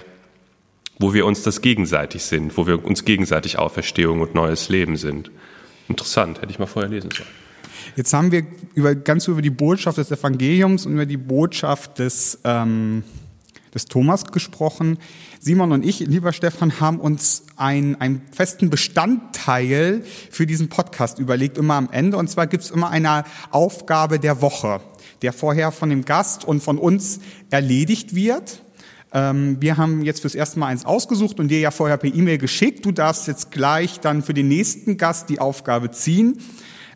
wo 0.97 1.13
wir 1.13 1.25
uns 1.25 1.43
das 1.43 1.61
gegenseitig 1.61 2.23
sind, 2.23 2.57
wo 2.57 2.67
wir 2.67 2.85
uns 2.85 3.05
gegenseitig 3.05 3.57
Auferstehung 3.57 4.21
und 4.21 4.35
neues 4.35 4.69
Leben 4.69 4.97
sind. 4.97 5.31
Interessant, 5.87 6.41
hätte 6.41 6.51
ich 6.51 6.59
mal 6.59 6.67
vorher 6.67 6.89
lesen 6.89 7.09
sollen. 7.11 7.27
Jetzt 7.95 8.13
haben 8.13 8.31
wir 8.31 8.45
über, 8.75 8.95
ganz 8.95 9.27
über 9.27 9.41
die 9.41 9.49
Botschaft 9.49 9.97
des 9.97 10.11
Evangeliums 10.11 10.85
und 10.85 10.93
über 10.93 11.05
die 11.05 11.17
Botschaft 11.17 11.99
des, 11.99 12.39
ähm, 12.43 13.03
des 13.73 13.85
Thomas 13.85 14.25
gesprochen. 14.31 14.97
Simon 15.39 15.71
und 15.71 15.85
ich, 15.85 15.99
lieber 15.99 16.33
Stefan, 16.33 16.79
haben 16.79 16.99
uns 16.99 17.43
ein, 17.55 17.99
einen 17.99 18.21
festen 18.31 18.69
Bestandteil 18.69 20.03
für 20.31 20.45
diesen 20.45 20.69
Podcast 20.69 21.19
überlegt, 21.19 21.57
immer 21.57 21.75
am 21.75 21.89
Ende. 21.91 22.17
Und 22.17 22.29
zwar 22.29 22.47
gibt 22.47 22.63
es 22.63 22.71
immer 22.71 22.89
eine 22.89 23.23
Aufgabe 23.51 24.19
der 24.19 24.41
Woche, 24.41 24.81
der 25.21 25.33
vorher 25.33 25.71
von 25.71 25.89
dem 25.89 26.05
Gast 26.05 26.45
und 26.45 26.61
von 26.61 26.77
uns 26.77 27.19
erledigt 27.49 28.15
wird. 28.15 28.61
Ähm, 29.11 29.57
wir 29.59 29.77
haben 29.77 30.03
jetzt 30.03 30.21
fürs 30.21 30.35
erste 30.35 30.59
Mal 30.59 30.67
eins 30.67 30.85
ausgesucht 30.85 31.39
und 31.39 31.47
dir 31.47 31.59
ja 31.59 31.71
vorher 31.71 31.97
per 31.97 32.13
E-Mail 32.13 32.37
geschickt. 32.37 32.85
Du 32.85 32.91
darfst 32.91 33.27
jetzt 33.27 33.51
gleich 33.51 33.99
dann 33.99 34.21
für 34.21 34.33
den 34.33 34.47
nächsten 34.47 34.97
Gast 34.97 35.29
die 35.29 35.39
Aufgabe 35.39 35.91
ziehen. 35.91 36.39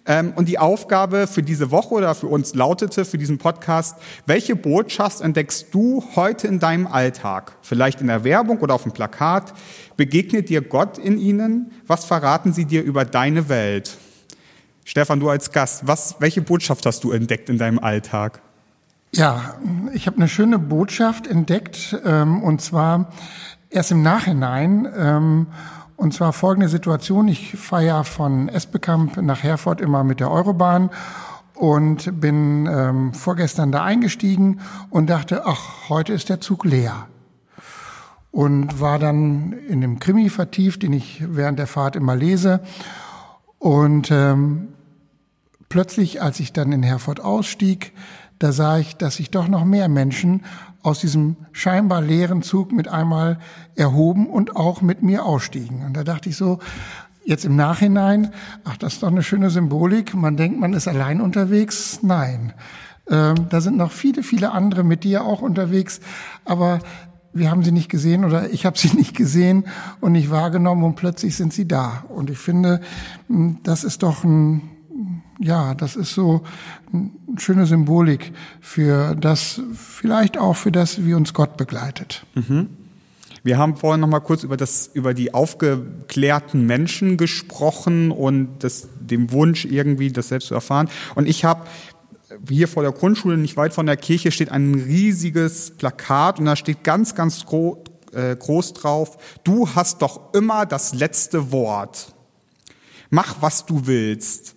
Ähm, 0.06 0.34
und 0.36 0.50
die 0.50 0.60
Aufgabe 0.60 1.28
für 1.28 1.44
diese 1.44 1.72
Woche 1.72 1.94
oder 1.94 2.14
für 2.14 2.28
uns 2.28 2.54
lautete, 2.56 3.06
für 3.06 3.18
diesen 3.18 3.38
Podcast, 3.38 3.98
welche 4.26 4.56
Botschaft 4.56 5.22
entdeckst 5.22 5.68
du 5.72 6.04
heute 6.16 6.48
in 6.48 6.60
deinem 6.60 6.88
Alltag? 6.88 7.54
Vielleicht 7.62 8.02
in 8.02 8.08
der 8.08 8.26
Werbung 8.26 8.60
oder 8.60 8.74
auf 8.74 8.84
dem 8.84 8.92
Plakat? 8.92 9.54
Begegnet 9.96 10.50
dir 10.50 10.62
Gott 10.62 10.98
in 10.98 11.18
ihnen? 11.18 11.72
Was 11.88 12.04
verraten 12.04 12.52
sie 12.52 12.66
dir 12.66 12.84
über 12.84 13.06
deine 13.06 13.48
Welt? 13.48 13.98
Stefan, 14.84 15.22
du 15.22 15.30
als 15.30 15.54
Gast, 15.54 15.88
was, 15.88 16.18
welche 16.20 16.42
Botschaft 16.42 16.86
hast 16.86 17.06
du 17.06 17.12
entdeckt 17.12 17.48
in 17.48 17.58
deinem 17.58 17.80
Alltag? 17.80 18.42
Ja, 19.16 19.56
ich 19.94 20.08
habe 20.08 20.18
eine 20.18 20.28
schöne 20.28 20.60
Botschaft 20.60 21.28
entdeckt, 21.28 21.96
ähm, 22.04 22.44
und 22.44 22.62
zwar 22.62 23.14
erst 23.70 23.92
im 23.92 24.02
Nachhinein. 24.02 24.92
Ähm, 24.98 25.48
und 26.04 26.14
zwar 26.14 26.34
folgende 26.34 26.68
Situation. 26.68 27.30
Ich 27.30 27.56
fahre 27.56 27.86
ja 27.86 28.04
von 28.04 28.50
Esbekamp 28.50 29.16
nach 29.22 29.42
Herford 29.42 29.80
immer 29.80 30.04
mit 30.04 30.20
der 30.20 30.30
Eurobahn 30.30 30.90
und 31.56 32.20
bin 32.20 32.68
ähm, 32.70 33.14
vorgestern 33.14 33.72
da 33.72 33.86
eingestiegen 33.86 34.60
und 34.90 35.10
dachte, 35.10 35.46
ach, 35.46 35.88
heute 35.88 36.12
ist 36.12 36.28
der 36.28 36.42
Zug 36.42 36.66
leer. 36.66 37.08
Und 38.32 38.82
war 38.82 39.00
dann 39.00 39.54
in 39.54 39.80
dem 39.80 40.00
Krimi 40.00 40.30
vertieft, 40.30 40.84
den 40.84 40.92
ich 40.92 41.24
während 41.26 41.58
der 41.58 41.68
Fahrt 41.68 41.96
immer 41.96 42.18
lese. 42.18 42.60
Und 43.58 44.12
ähm, 44.12 44.74
plötzlich, 45.70 46.22
als 46.22 46.42
ich 46.42 46.52
dann 46.52 46.74
in 46.74 46.84
Herford 46.84 47.22
ausstieg, 47.22 47.94
da 48.40 48.52
sah 48.52 48.78
ich, 48.78 48.98
dass 48.98 49.16
sich 49.16 49.32
doch 49.32 49.48
noch 49.48 49.64
mehr 49.64 49.88
Menschen 49.88 50.44
aus 50.84 51.00
diesem 51.00 51.38
scheinbar 51.54 52.02
leeren 52.02 52.44
Zug 52.44 52.72
mit 52.72 52.88
einmal 52.88 53.40
erhoben 53.76 54.28
und 54.28 54.56
auch 54.56 54.82
mit 54.82 55.02
mir 55.02 55.26
ausstiegen. 55.26 55.84
Und 55.86 55.98
da 55.98 56.04
dachte 56.04 56.30
ich 56.30 56.36
so, 56.36 56.60
jetzt 57.26 57.46
im 57.46 57.56
Nachhinein, 57.56 58.32
ach, 58.66 58.78
das 58.78 58.94
ist 58.96 59.04
doch 59.04 59.08
eine 59.08 59.24
schöne 59.24 59.50
Symbolik. 59.50 60.14
Man 60.14 60.38
denkt, 60.38 60.60
man 60.60 60.74
ist 60.74 60.88
allein 60.88 61.22
unterwegs. 61.22 62.00
Nein. 62.04 62.54
Ähm, 63.10 63.48
da 63.50 63.62
sind 63.62 63.78
noch 63.78 63.92
viele, 63.92 64.24
viele 64.24 64.52
andere 64.52 64.84
mit 64.84 65.04
dir 65.04 65.24
auch 65.24 65.42
unterwegs. 65.42 66.02
Aber 66.46 66.80
wir 67.34 67.50
haben 67.50 67.64
sie 67.64 67.72
nicht 67.72 67.90
gesehen 67.90 68.26
oder 68.26 68.52
ich 68.52 68.66
habe 68.66 68.78
sie 68.78 68.90
nicht 68.96 69.16
gesehen 69.16 69.66
und 70.02 70.12
nicht 70.12 70.30
wahrgenommen 70.32 70.84
und 70.84 70.96
plötzlich 70.96 71.36
sind 71.36 71.54
sie 71.54 71.68
da. 71.68 72.04
Und 72.10 72.30
ich 72.30 72.38
finde, 72.38 72.82
das 73.64 73.84
ist 73.84 74.04
doch 74.04 74.24
ein 74.24 74.70
ja, 75.44 75.74
das 75.76 75.96
ist 75.96 76.14
so 76.14 76.44
eine 76.92 77.12
schöne 77.38 77.66
Symbolik 77.66 78.32
für 78.62 79.16
das, 79.16 79.62
vielleicht 79.76 80.38
auch 80.38 80.56
für 80.56 80.72
das, 80.72 81.06
wie 81.06 81.14
uns 81.14 81.34
Gott 81.34 81.58
begleitet. 81.58 82.26
Mhm. 82.34 82.70
Wir 83.44 83.58
haben 83.58 83.76
vorhin 83.76 84.00
noch 84.00 84.08
mal 84.08 84.22
kurz 84.22 84.44
über 84.44 84.56
das, 84.56 84.90
über 84.94 85.14
die 85.14 85.34
aufgeklärten 85.34 86.66
Menschen 86.66 87.18
gesprochen 87.18 88.12
und 88.12 88.60
das, 88.60 88.88
dem 89.02 89.32
Wunsch 89.34 89.66
irgendwie, 89.66 90.12
das 90.14 90.30
selbst 90.30 90.48
zu 90.48 90.54
erfahren. 90.54 90.88
Und 91.16 91.28
ich 91.28 91.44
habe 91.44 91.66
hier 92.48 92.70
vor 92.70 92.84
der 92.84 92.94
Grundschule, 92.94 93.38
nicht 93.38 93.58
weit 93.58 93.74
von 93.74 93.86
der 93.86 93.98
Kirche, 93.98 94.32
steht 94.32 94.50
ein 94.50 94.76
riesiges 94.76 95.72
Plakat 95.72 96.40
und 96.40 96.46
da 96.46 96.56
steht 96.56 96.86
ganz, 96.86 97.16
ganz 97.16 97.46
groß, 97.46 97.80
äh, 98.14 98.36
groß 98.38 98.74
drauf, 98.74 99.18
du 99.44 99.68
hast 99.76 100.02
doch 100.02 100.34
immer 100.34 100.66
das 100.66 100.94
letzte 100.94 101.52
Wort. 101.52 102.14
Mach, 103.10 103.42
was 103.42 103.66
du 103.66 103.86
willst 103.86 104.56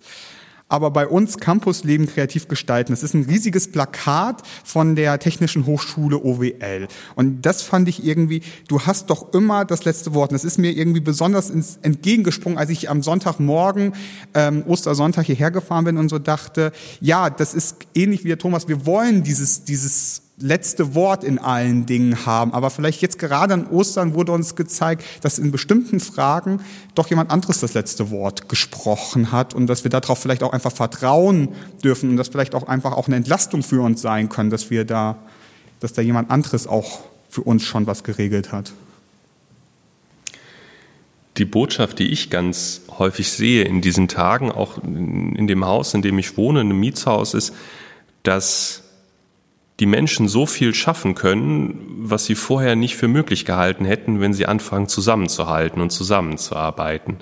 aber 0.69 0.91
bei 0.91 1.07
uns 1.07 1.37
Campusleben 1.37 2.07
kreativ 2.07 2.47
gestalten. 2.47 2.91
Das 2.91 3.03
ist 3.03 3.13
ein 3.13 3.23
riesiges 3.23 3.71
Plakat 3.71 4.43
von 4.63 4.95
der 4.95 5.19
Technischen 5.19 5.65
Hochschule 5.65 6.17
OWL. 6.17 6.87
Und 7.15 7.41
das 7.45 7.61
fand 7.61 7.87
ich 7.87 8.03
irgendwie, 8.03 8.41
du 8.67 8.81
hast 8.81 9.09
doch 9.09 9.33
immer 9.33 9.65
das 9.65 9.85
letzte 9.85 10.13
Wort. 10.13 10.31
Und 10.31 10.35
das 10.35 10.43
ist 10.43 10.57
mir 10.57 10.71
irgendwie 10.71 10.99
besonders 10.99 11.49
ins 11.49 11.79
entgegengesprungen, 11.81 12.57
als 12.57 12.69
ich 12.69 12.89
am 12.89 13.01
Sonntagmorgen, 13.01 13.93
ähm, 14.33 14.63
Ostersonntag 14.67 15.25
hierher 15.25 15.51
gefahren 15.51 15.85
bin 15.85 15.97
und 15.97 16.09
so 16.09 16.19
dachte, 16.19 16.71
ja, 16.99 17.29
das 17.29 17.53
ist 17.53 17.77
ähnlich 17.95 18.23
wie 18.23 18.29
der 18.29 18.37
Thomas, 18.37 18.67
wir 18.67 18.85
wollen 18.85 19.23
dieses, 19.23 19.63
dieses 19.63 20.26
letzte 20.39 20.93
Wort 20.93 21.23
in 21.23 21.39
allen 21.39 21.85
Dingen 21.85 22.25
haben. 22.25 22.53
Aber 22.53 22.69
vielleicht 22.69 23.01
jetzt 23.01 23.17
gerade 23.17 23.53
an 23.53 23.67
Ostern 23.67 24.13
wurde 24.13 24.31
uns 24.31 24.55
gezeigt, 24.55 25.03
dass 25.21 25.39
in 25.39 25.51
bestimmten 25.51 25.99
Fragen 25.99 26.61
doch 26.95 27.09
jemand 27.09 27.31
anderes 27.31 27.59
das 27.59 27.73
letzte 27.73 28.11
Wort 28.11 28.47
gesprochen 28.47 29.31
hat 29.31 29.53
und 29.53 29.67
dass 29.67 29.83
wir 29.83 29.89
darauf 29.89 30.19
vielleicht 30.19 30.43
auch 30.43 30.53
einfach 30.53 30.71
vertrauen 30.71 31.49
dürfen 31.83 32.11
und 32.11 32.17
dass 32.17 32.27
vielleicht 32.27 32.53
auch 32.53 32.67
einfach 32.67 32.93
auch 32.93 33.07
eine 33.07 33.15
Entlastung 33.15 33.63
für 33.63 33.81
uns 33.81 34.01
sein 34.01 34.29
können, 34.29 34.51
dass 34.51 34.69
wir 34.69 34.85
da, 34.85 35.17
dass 35.79 35.93
da 35.93 36.01
jemand 36.01 36.29
anderes 36.29 36.67
auch 36.67 36.99
für 37.29 37.41
uns 37.41 37.63
schon 37.63 37.87
was 37.87 38.03
geregelt 38.03 38.51
hat. 38.51 38.73
Die 41.37 41.45
Botschaft, 41.45 41.99
die 41.99 42.07
ich 42.07 42.29
ganz 42.29 42.81
häufig 42.97 43.31
sehe 43.31 43.63
in 43.63 43.81
diesen 43.81 44.07
Tagen, 44.07 44.51
auch 44.51 44.83
in 44.83 45.45
dem 45.45 45.65
Haus, 45.65 45.93
in 45.93 46.01
dem 46.01 46.17
ich 46.17 46.35
wohne, 46.35 46.61
in 46.61 46.69
einem 46.69 46.79
Mietshaus, 46.79 47.35
ist, 47.35 47.53
dass 48.23 48.83
die 49.79 49.85
Menschen 49.85 50.27
so 50.27 50.45
viel 50.45 50.73
schaffen 50.73 51.13
können, 51.13 51.97
was 51.99 52.25
sie 52.25 52.35
vorher 52.35 52.75
nicht 52.75 52.95
für 52.95 53.07
möglich 53.07 53.45
gehalten 53.45 53.85
hätten, 53.85 54.19
wenn 54.19 54.33
sie 54.33 54.47
anfangen 54.47 54.87
zusammenzuhalten 54.87 55.81
und 55.81 55.91
zusammenzuarbeiten. 55.91 57.17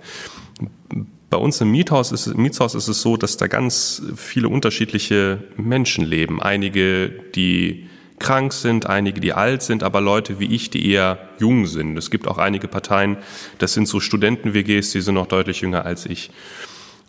Bei 1.29 1.37
uns 1.37 1.59
im 1.59 1.71
Miethaus 1.71 2.11
ist, 2.11 2.27
im 2.27 2.41
Mietshaus 2.41 2.75
ist 2.75 2.87
es 2.87 3.01
so, 3.01 3.17
dass 3.17 3.35
da 3.35 3.47
ganz 3.47 4.01
viele 4.15 4.47
unterschiedliche 4.47 5.43
Menschen 5.57 6.05
leben. 6.05 6.41
Einige, 6.41 7.09
die 7.09 7.89
krank 8.19 8.53
sind, 8.53 8.85
einige, 8.85 9.19
die 9.19 9.33
alt 9.33 9.61
sind, 9.61 9.83
aber 9.83 9.99
Leute 9.99 10.39
wie 10.39 10.45
ich, 10.45 10.69
die 10.69 10.89
eher 10.89 11.29
jung 11.39 11.65
sind. 11.65 11.97
Es 11.97 12.09
gibt 12.09 12.27
auch 12.27 12.37
einige 12.37 12.69
Parteien, 12.69 13.17
das 13.57 13.73
sind 13.73 13.87
so 13.87 13.99
Studenten-WGs, 13.99 14.91
die 14.91 15.01
sind 15.01 15.15
noch 15.15 15.27
deutlich 15.27 15.61
jünger 15.61 15.85
als 15.85 16.05
ich. 16.05 16.31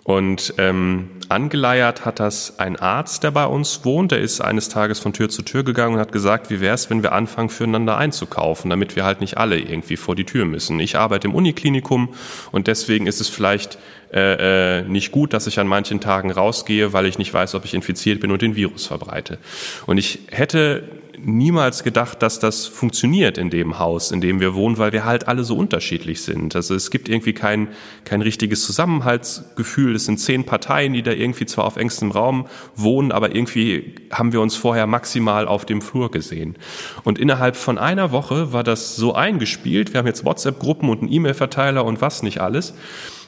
Und 0.07 0.55
ähm, 0.59 1.11
angeleiert 1.29 2.05
hat 2.05 2.21
das 2.21 2.61
ein 2.61 2.77
Arzt, 2.77 3.25
der 3.25 3.33
bei 3.33 3.45
uns 3.45 3.85
wohnt. 3.85 4.13
Der 4.13 4.21
ist 4.21 4.41
eines 4.41 4.69
Tages 4.69 5.01
von 5.01 5.13
Tür 5.13 5.29
zu 5.29 5.43
Tür 5.43 5.65
gegangen 5.65 5.95
und 5.95 6.01
hat 6.01 6.13
gesagt, 6.13 6.49
wie 6.49 6.61
wäre 6.61 6.77
es, 6.77 6.89
wenn 6.91 7.03
wir 7.03 7.11
anfangen, 7.11 7.49
füreinander 7.49 7.97
einzukaufen, 7.97 8.71
damit 8.71 8.95
wir 8.95 9.05
halt 9.05 9.21
nicht 9.21 9.37
alle 9.37 9.59
irgendwie 9.59 9.97
vor 9.97 10.15
die 10.15 10.23
Tür 10.23 10.45
müssen. 10.45 10.79
Ich 10.79 10.97
arbeite 10.97 11.27
im 11.27 11.35
Uniklinikum 11.35 12.15
und 12.53 12.69
deswegen 12.69 13.09
ist 13.09 13.21
es 13.21 13.29
vielleicht 13.29 13.79
äh, 14.13 14.79
äh, 14.79 14.83
nicht 14.83 15.11
gut, 15.11 15.33
dass 15.33 15.49
ich 15.49 15.59
an 15.59 15.67
manchen 15.67 15.99
Tagen 15.99 16.31
rausgehe, 16.31 16.93
weil 16.93 17.07
ich 17.07 17.19
nicht 17.19 17.35
weiß, 17.35 17.57
ob 17.57 17.65
ich 17.65 17.75
infiziert 17.75 18.21
bin 18.21 18.31
und 18.31 18.43
den 18.43 18.55
Virus 18.55 18.87
verbreite. 18.87 19.39
Und 19.87 19.99
ich 19.99 20.21
hätte 20.31 20.85
niemals 21.25 21.83
gedacht, 21.85 22.23
dass 22.23 22.39
das 22.39 22.67
funktioniert 22.67 23.39
in 23.39 23.51
dem 23.51 23.79
Haus, 23.79 24.11
in 24.11 24.21
dem 24.21 24.41
wir 24.41 24.55
wohnen, 24.55 24.79
weil 24.79 24.93
wir 24.93 25.05
halt 25.05 25.29
alle 25.29 25.45
so 25.45 25.57
unterschiedlich 25.57 26.23
sind. 26.23 26.55
Also 26.57 26.75
es 26.75 26.91
gibt 26.91 27.09
irgendwie 27.09 27.33
kein, 27.33 27.69
kein 28.05 28.23
richtiges 28.23 28.65
Zusammenhaltsgefühl. 28.65 29.95
Es 29.95 30.07
sind 30.07 30.19
zehn 30.19 30.45
Parteien, 30.45 30.93
die 30.93 31.03
da 31.03 31.13
irgendwie 31.13 31.47
zwar 31.47 31.65
auf 31.65 31.77
engstem 31.77 32.11
Raum 32.11 32.47
wohnen, 32.75 33.13
aber 33.13 33.35
irgendwie 33.35 33.95
haben 34.11 34.33
wir 34.33 34.41
uns 34.41 34.57
vorher 34.57 34.87
maximal 34.87 35.49
auf 35.49 35.65
dem 35.65 35.83
Flur 35.83 36.11
gesehen. 36.11 36.57
Und 37.05 37.19
innerhalb 37.19 37.57
von 37.57 37.79
einer 37.79 38.13
Woche 38.13 38.53
war 38.53 38.65
das 38.65 38.97
so 38.97 39.15
eingespielt. 39.15 39.93
Wir 39.93 39.99
haben 39.99 40.07
jetzt 40.07 40.25
WhatsApp-Gruppen 40.25 40.89
und 40.89 41.03
einen 41.03 41.13
E-Mail-Verteiler 41.13 41.85
und 41.85 42.01
was 42.01 42.23
nicht 42.23 42.41
alles. 42.41 42.75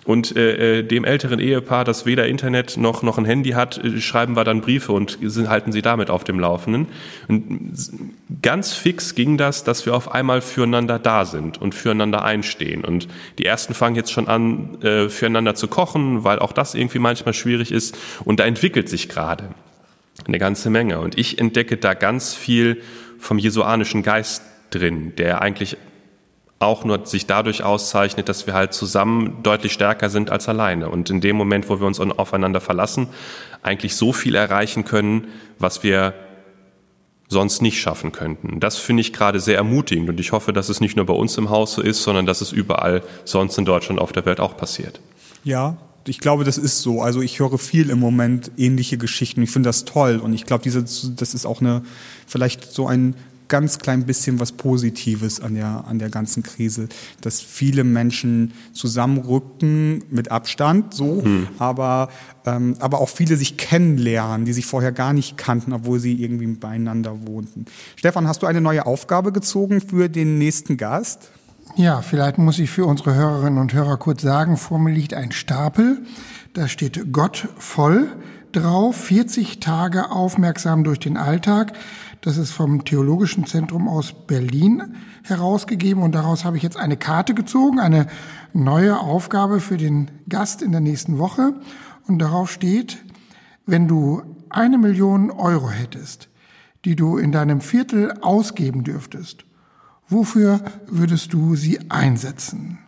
Und 0.04 0.36
äh, 0.36 0.78
äh, 0.78 0.82
dem 0.82 1.04
älteren 1.04 1.38
Ehepaar, 1.38 1.84
das 1.84 2.06
weder 2.06 2.26
Internet 2.26 2.76
noch, 2.76 3.02
noch 3.02 3.18
ein 3.18 3.24
Handy 3.24 3.50
hat, 3.50 3.82
äh, 3.84 4.00
schreiben 4.00 4.36
wir 4.36 4.44
dann 4.44 4.62
Briefe 4.62 4.92
und 4.92 5.18
sind, 5.20 5.48
halten 5.48 5.70
sie 5.70 5.82
damit 5.82 6.08
auf 6.08 6.24
dem 6.24 6.40
Laufenden. 6.40 6.86
Und 7.28 7.76
ganz 8.40 8.72
fix 8.72 9.14
ging 9.14 9.36
das, 9.36 9.64
dass 9.64 9.84
wir 9.84 9.94
auf 9.94 10.12
einmal 10.12 10.40
füreinander 10.40 10.98
da 10.98 11.24
sind 11.24 11.60
und 11.60 11.74
füreinander 11.74 12.24
einstehen. 12.24 12.84
Und 12.84 13.08
die 13.38 13.44
ersten 13.44 13.74
fangen 13.74 13.96
jetzt 13.96 14.10
schon 14.10 14.28
an, 14.28 14.80
äh, 14.82 15.08
füreinander 15.08 15.54
zu 15.54 15.68
kochen, 15.68 16.24
weil 16.24 16.38
auch 16.38 16.52
das 16.52 16.74
irgendwie 16.74 17.00
manchmal 17.00 17.34
schwierig 17.34 17.70
ist. 17.70 17.96
Und 18.24 18.40
da 18.40 18.44
entwickelt 18.44 18.88
sich 18.88 19.08
gerade 19.08 19.44
eine 20.26 20.38
ganze 20.38 20.70
Menge. 20.70 21.00
Und 21.00 21.18
ich 21.18 21.38
entdecke 21.38 21.76
da 21.76 21.94
ganz 21.94 22.34
viel 22.34 22.82
vom 23.18 23.38
jesuanischen 23.38 24.02
Geist 24.02 24.42
drin, 24.70 25.12
der 25.16 25.42
eigentlich 25.42 25.76
auch 26.60 26.84
nur 26.84 27.06
sich 27.06 27.26
dadurch 27.26 27.62
auszeichnet, 27.62 28.28
dass 28.28 28.46
wir 28.46 28.54
halt 28.54 28.72
zusammen 28.72 29.42
deutlich 29.42 29.72
stärker 29.72 30.10
sind 30.10 30.30
als 30.30 30.48
alleine 30.48 30.88
und 30.88 31.08
in 31.10 31.20
dem 31.20 31.36
Moment, 31.36 31.68
wo 31.68 31.78
wir 31.78 31.86
uns 31.86 32.00
aufeinander 32.00 32.60
verlassen, 32.60 33.08
eigentlich 33.62 33.94
so 33.94 34.12
viel 34.12 34.34
erreichen 34.34 34.84
können, 34.84 35.28
was 35.58 35.82
wir 35.82 36.14
sonst 37.28 37.62
nicht 37.62 37.80
schaffen 37.80 38.10
könnten. 38.10 38.58
Das 38.58 38.78
finde 38.78 39.02
ich 39.02 39.12
gerade 39.12 39.38
sehr 39.38 39.56
ermutigend 39.56 40.08
und 40.08 40.18
ich 40.18 40.32
hoffe, 40.32 40.52
dass 40.52 40.68
es 40.68 40.80
nicht 40.80 40.96
nur 40.96 41.06
bei 41.06 41.14
uns 41.14 41.36
im 41.36 41.50
Haus 41.50 41.74
so 41.74 41.82
ist, 41.82 42.02
sondern 42.02 42.26
dass 42.26 42.40
es 42.40 42.52
überall 42.52 43.02
sonst 43.24 43.58
in 43.58 43.64
Deutschland 43.64 44.00
auf 44.00 44.12
der 44.12 44.24
Welt 44.24 44.40
auch 44.40 44.56
passiert. 44.56 45.00
Ja, 45.44 45.76
ich 46.06 46.20
glaube, 46.20 46.44
das 46.44 46.56
ist 46.58 46.80
so. 46.80 47.02
Also 47.02 47.20
ich 47.20 47.38
höre 47.38 47.58
viel 47.58 47.90
im 47.90 48.00
Moment 48.00 48.50
ähnliche 48.56 48.96
Geschichten. 48.96 49.42
Ich 49.42 49.50
finde 49.50 49.68
das 49.68 49.84
toll 49.84 50.16
und 50.16 50.32
ich 50.32 50.46
glaube, 50.46 50.68
das 50.70 51.34
ist 51.34 51.46
auch 51.46 51.60
eine 51.60 51.82
vielleicht 52.26 52.72
so 52.72 52.86
ein 52.86 53.14
ganz 53.48 53.78
klein 53.78 54.04
bisschen 54.04 54.38
was 54.40 54.52
Positives 54.52 55.40
an 55.40 55.54
der, 55.54 55.84
an 55.86 55.98
der 55.98 56.10
ganzen 56.10 56.42
Krise, 56.42 56.88
dass 57.20 57.40
viele 57.40 57.84
Menschen 57.84 58.52
zusammenrücken 58.72 60.04
mit 60.10 60.30
Abstand, 60.30 60.94
so, 60.94 61.22
hm. 61.22 61.48
aber, 61.58 62.08
ähm, 62.46 62.76
aber 62.78 63.00
auch 63.00 63.08
viele 63.08 63.36
sich 63.36 63.56
kennenlernen, 63.56 64.44
die 64.44 64.52
sich 64.52 64.66
vorher 64.66 64.92
gar 64.92 65.12
nicht 65.12 65.36
kannten, 65.36 65.72
obwohl 65.72 65.98
sie 65.98 66.22
irgendwie 66.22 66.46
beieinander 66.46 67.26
wohnten. 67.26 67.64
Stefan, 67.96 68.28
hast 68.28 68.42
du 68.42 68.46
eine 68.46 68.60
neue 68.60 68.86
Aufgabe 68.86 69.32
gezogen 69.32 69.80
für 69.80 70.08
den 70.08 70.38
nächsten 70.38 70.76
Gast? 70.76 71.30
Ja, 71.76 72.02
vielleicht 72.02 72.38
muss 72.38 72.58
ich 72.58 72.70
für 72.70 72.86
unsere 72.86 73.14
Hörerinnen 73.14 73.58
und 73.58 73.72
Hörer 73.72 73.98
kurz 73.98 74.22
sagen, 74.22 74.56
vor 74.56 74.78
mir 74.78 74.92
liegt 74.92 75.14
ein 75.14 75.32
Stapel, 75.32 76.02
da 76.54 76.66
steht 76.66 77.12
Gott 77.12 77.48
voll 77.58 78.08
drauf, 78.52 78.96
40 78.96 79.60
Tage 79.60 80.10
aufmerksam 80.10 80.84
durch 80.84 80.98
den 80.98 81.16
Alltag. 81.16 81.72
Das 82.20 82.36
ist 82.36 82.50
vom 82.50 82.84
Theologischen 82.84 83.46
Zentrum 83.46 83.86
aus 83.86 84.12
Berlin 84.26 84.96
herausgegeben 85.22 86.02
und 86.02 86.14
daraus 86.14 86.44
habe 86.44 86.56
ich 86.56 86.62
jetzt 86.62 86.76
eine 86.76 86.96
Karte 86.96 87.32
gezogen, 87.32 87.78
eine 87.78 88.08
neue 88.52 88.98
Aufgabe 88.98 89.60
für 89.60 89.76
den 89.76 90.10
Gast 90.28 90.62
in 90.62 90.72
der 90.72 90.80
nächsten 90.80 91.18
Woche. 91.18 91.54
Und 92.08 92.18
darauf 92.18 92.50
steht, 92.50 92.98
wenn 93.66 93.86
du 93.86 94.22
eine 94.50 94.78
Million 94.78 95.30
Euro 95.30 95.70
hättest, 95.70 96.28
die 96.84 96.96
du 96.96 97.18
in 97.18 97.32
deinem 97.32 97.60
Viertel 97.60 98.12
ausgeben 98.22 98.82
dürftest, 98.82 99.44
wofür 100.08 100.60
würdest 100.86 101.32
du 101.32 101.54
sie 101.54 101.90
einsetzen? 101.90 102.78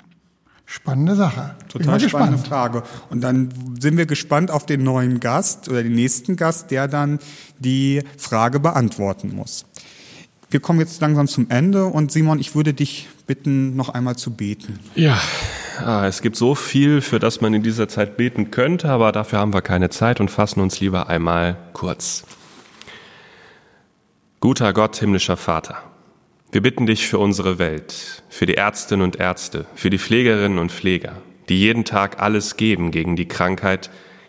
Spannende 0.72 1.16
Sache. 1.16 1.56
Total 1.68 1.98
spannende 1.98 2.38
Frage. 2.38 2.84
Und 3.08 3.22
dann 3.22 3.48
sind 3.80 3.96
wir 3.96 4.06
gespannt 4.06 4.52
auf 4.52 4.66
den 4.66 4.84
neuen 4.84 5.18
Gast 5.18 5.68
oder 5.68 5.82
den 5.82 5.96
nächsten 5.96 6.36
Gast, 6.36 6.70
der 6.70 6.86
dann 6.86 7.18
die 7.58 8.04
Frage 8.16 8.60
beantworten 8.60 9.34
muss. 9.34 9.66
Wir 10.48 10.60
kommen 10.60 10.78
jetzt 10.78 11.00
langsam 11.00 11.26
zum 11.26 11.50
Ende 11.50 11.86
und 11.86 12.12
Simon, 12.12 12.38
ich 12.38 12.54
würde 12.54 12.72
dich 12.72 13.08
bitten, 13.26 13.74
noch 13.74 13.88
einmal 13.88 14.14
zu 14.14 14.30
beten. 14.30 14.78
Ja, 14.94 15.20
ah, 15.84 16.06
es 16.06 16.22
gibt 16.22 16.36
so 16.36 16.54
viel, 16.54 17.00
für 17.00 17.18
das 17.18 17.40
man 17.40 17.52
in 17.52 17.64
dieser 17.64 17.88
Zeit 17.88 18.16
beten 18.16 18.52
könnte, 18.52 18.90
aber 18.90 19.10
dafür 19.10 19.40
haben 19.40 19.52
wir 19.52 19.62
keine 19.62 19.90
Zeit 19.90 20.20
und 20.20 20.30
fassen 20.30 20.60
uns 20.60 20.78
lieber 20.78 21.08
einmal 21.08 21.56
kurz. 21.72 22.22
Guter 24.38 24.72
Gott, 24.72 24.96
himmlischer 24.96 25.36
Vater. 25.36 25.89
Wir 26.52 26.62
bitten 26.62 26.86
dich 26.86 27.06
für 27.06 27.20
unsere 27.20 27.60
Welt, 27.60 28.24
für 28.28 28.44
die 28.44 28.56
Ärztinnen 28.56 29.04
und 29.04 29.14
Ärzte, 29.14 29.66
für 29.76 29.88
die 29.88 30.00
Pflegerinnen 30.00 30.58
und 30.58 30.72
Pfleger, 30.72 31.22
die 31.48 31.60
jeden 31.60 31.84
Tag 31.84 32.20
alles 32.20 32.56
geben 32.56 32.90
gegen 32.90 33.14
die 33.14 33.28
Krankheit, 33.28 33.88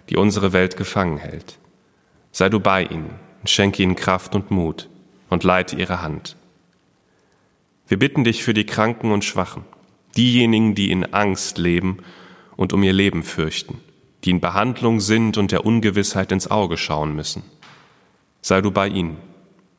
die 0.09 0.17
unsere 0.17 0.53
Welt 0.53 0.77
gefangen 0.77 1.17
hält. 1.17 1.57
Sei 2.31 2.47
du 2.49 2.59
bei 2.59 2.83
ihnen 2.83 3.09
und 3.39 3.49
schenke 3.49 3.81
ihnen 3.81 3.95
Kraft 3.95 4.35
und 4.35 4.51
Mut 4.51 4.87
und 5.31 5.43
leite 5.43 5.75
ihre 5.75 6.03
Hand. 6.03 6.35
Wir 7.87 7.97
bitten 7.97 8.23
dich 8.23 8.43
für 8.43 8.53
die 8.53 8.67
Kranken 8.67 9.11
und 9.11 9.25
Schwachen, 9.25 9.65
diejenigen, 10.15 10.75
die 10.75 10.91
in 10.91 11.15
Angst 11.15 11.57
leben 11.57 11.97
und 12.55 12.71
um 12.71 12.83
ihr 12.83 12.93
Leben 12.93 13.23
fürchten, 13.23 13.79
die 14.25 14.29
in 14.29 14.41
Behandlung 14.41 14.99
sind 14.99 15.39
und 15.39 15.51
der 15.51 15.65
Ungewissheit 15.65 16.31
ins 16.31 16.51
Auge 16.51 16.77
schauen 16.77 17.15
müssen. 17.15 17.41
Sei 18.41 18.61
du 18.61 18.69
bei 18.69 18.89
ihnen, 18.89 19.17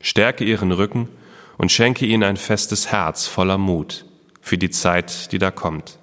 stärke 0.01 0.43
ihren 0.43 0.73
Rücken 0.73 1.07
und 1.57 1.71
schenke 1.71 2.05
ihnen 2.05 2.23
ein 2.23 2.37
festes 2.37 2.91
Herz 2.91 3.27
voller 3.27 3.57
Mut 3.57 4.05
für 4.41 4.57
die 4.57 4.69
Zeit, 4.69 5.31
die 5.31 5.37
da 5.37 5.51
kommt. 5.51 5.99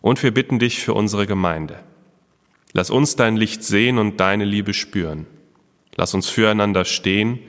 Und 0.00 0.22
wir 0.22 0.32
bitten 0.32 0.58
dich 0.58 0.80
für 0.80 0.94
unsere 0.94 1.26
Gemeinde. 1.26 1.80
Lass 2.72 2.90
uns 2.90 3.16
dein 3.16 3.36
Licht 3.36 3.64
sehen 3.64 3.98
und 3.98 4.20
deine 4.20 4.44
Liebe 4.44 4.74
spüren. 4.74 5.26
Lass 5.96 6.14
uns 6.14 6.28
füreinander 6.28 6.84
stehen 6.84 7.40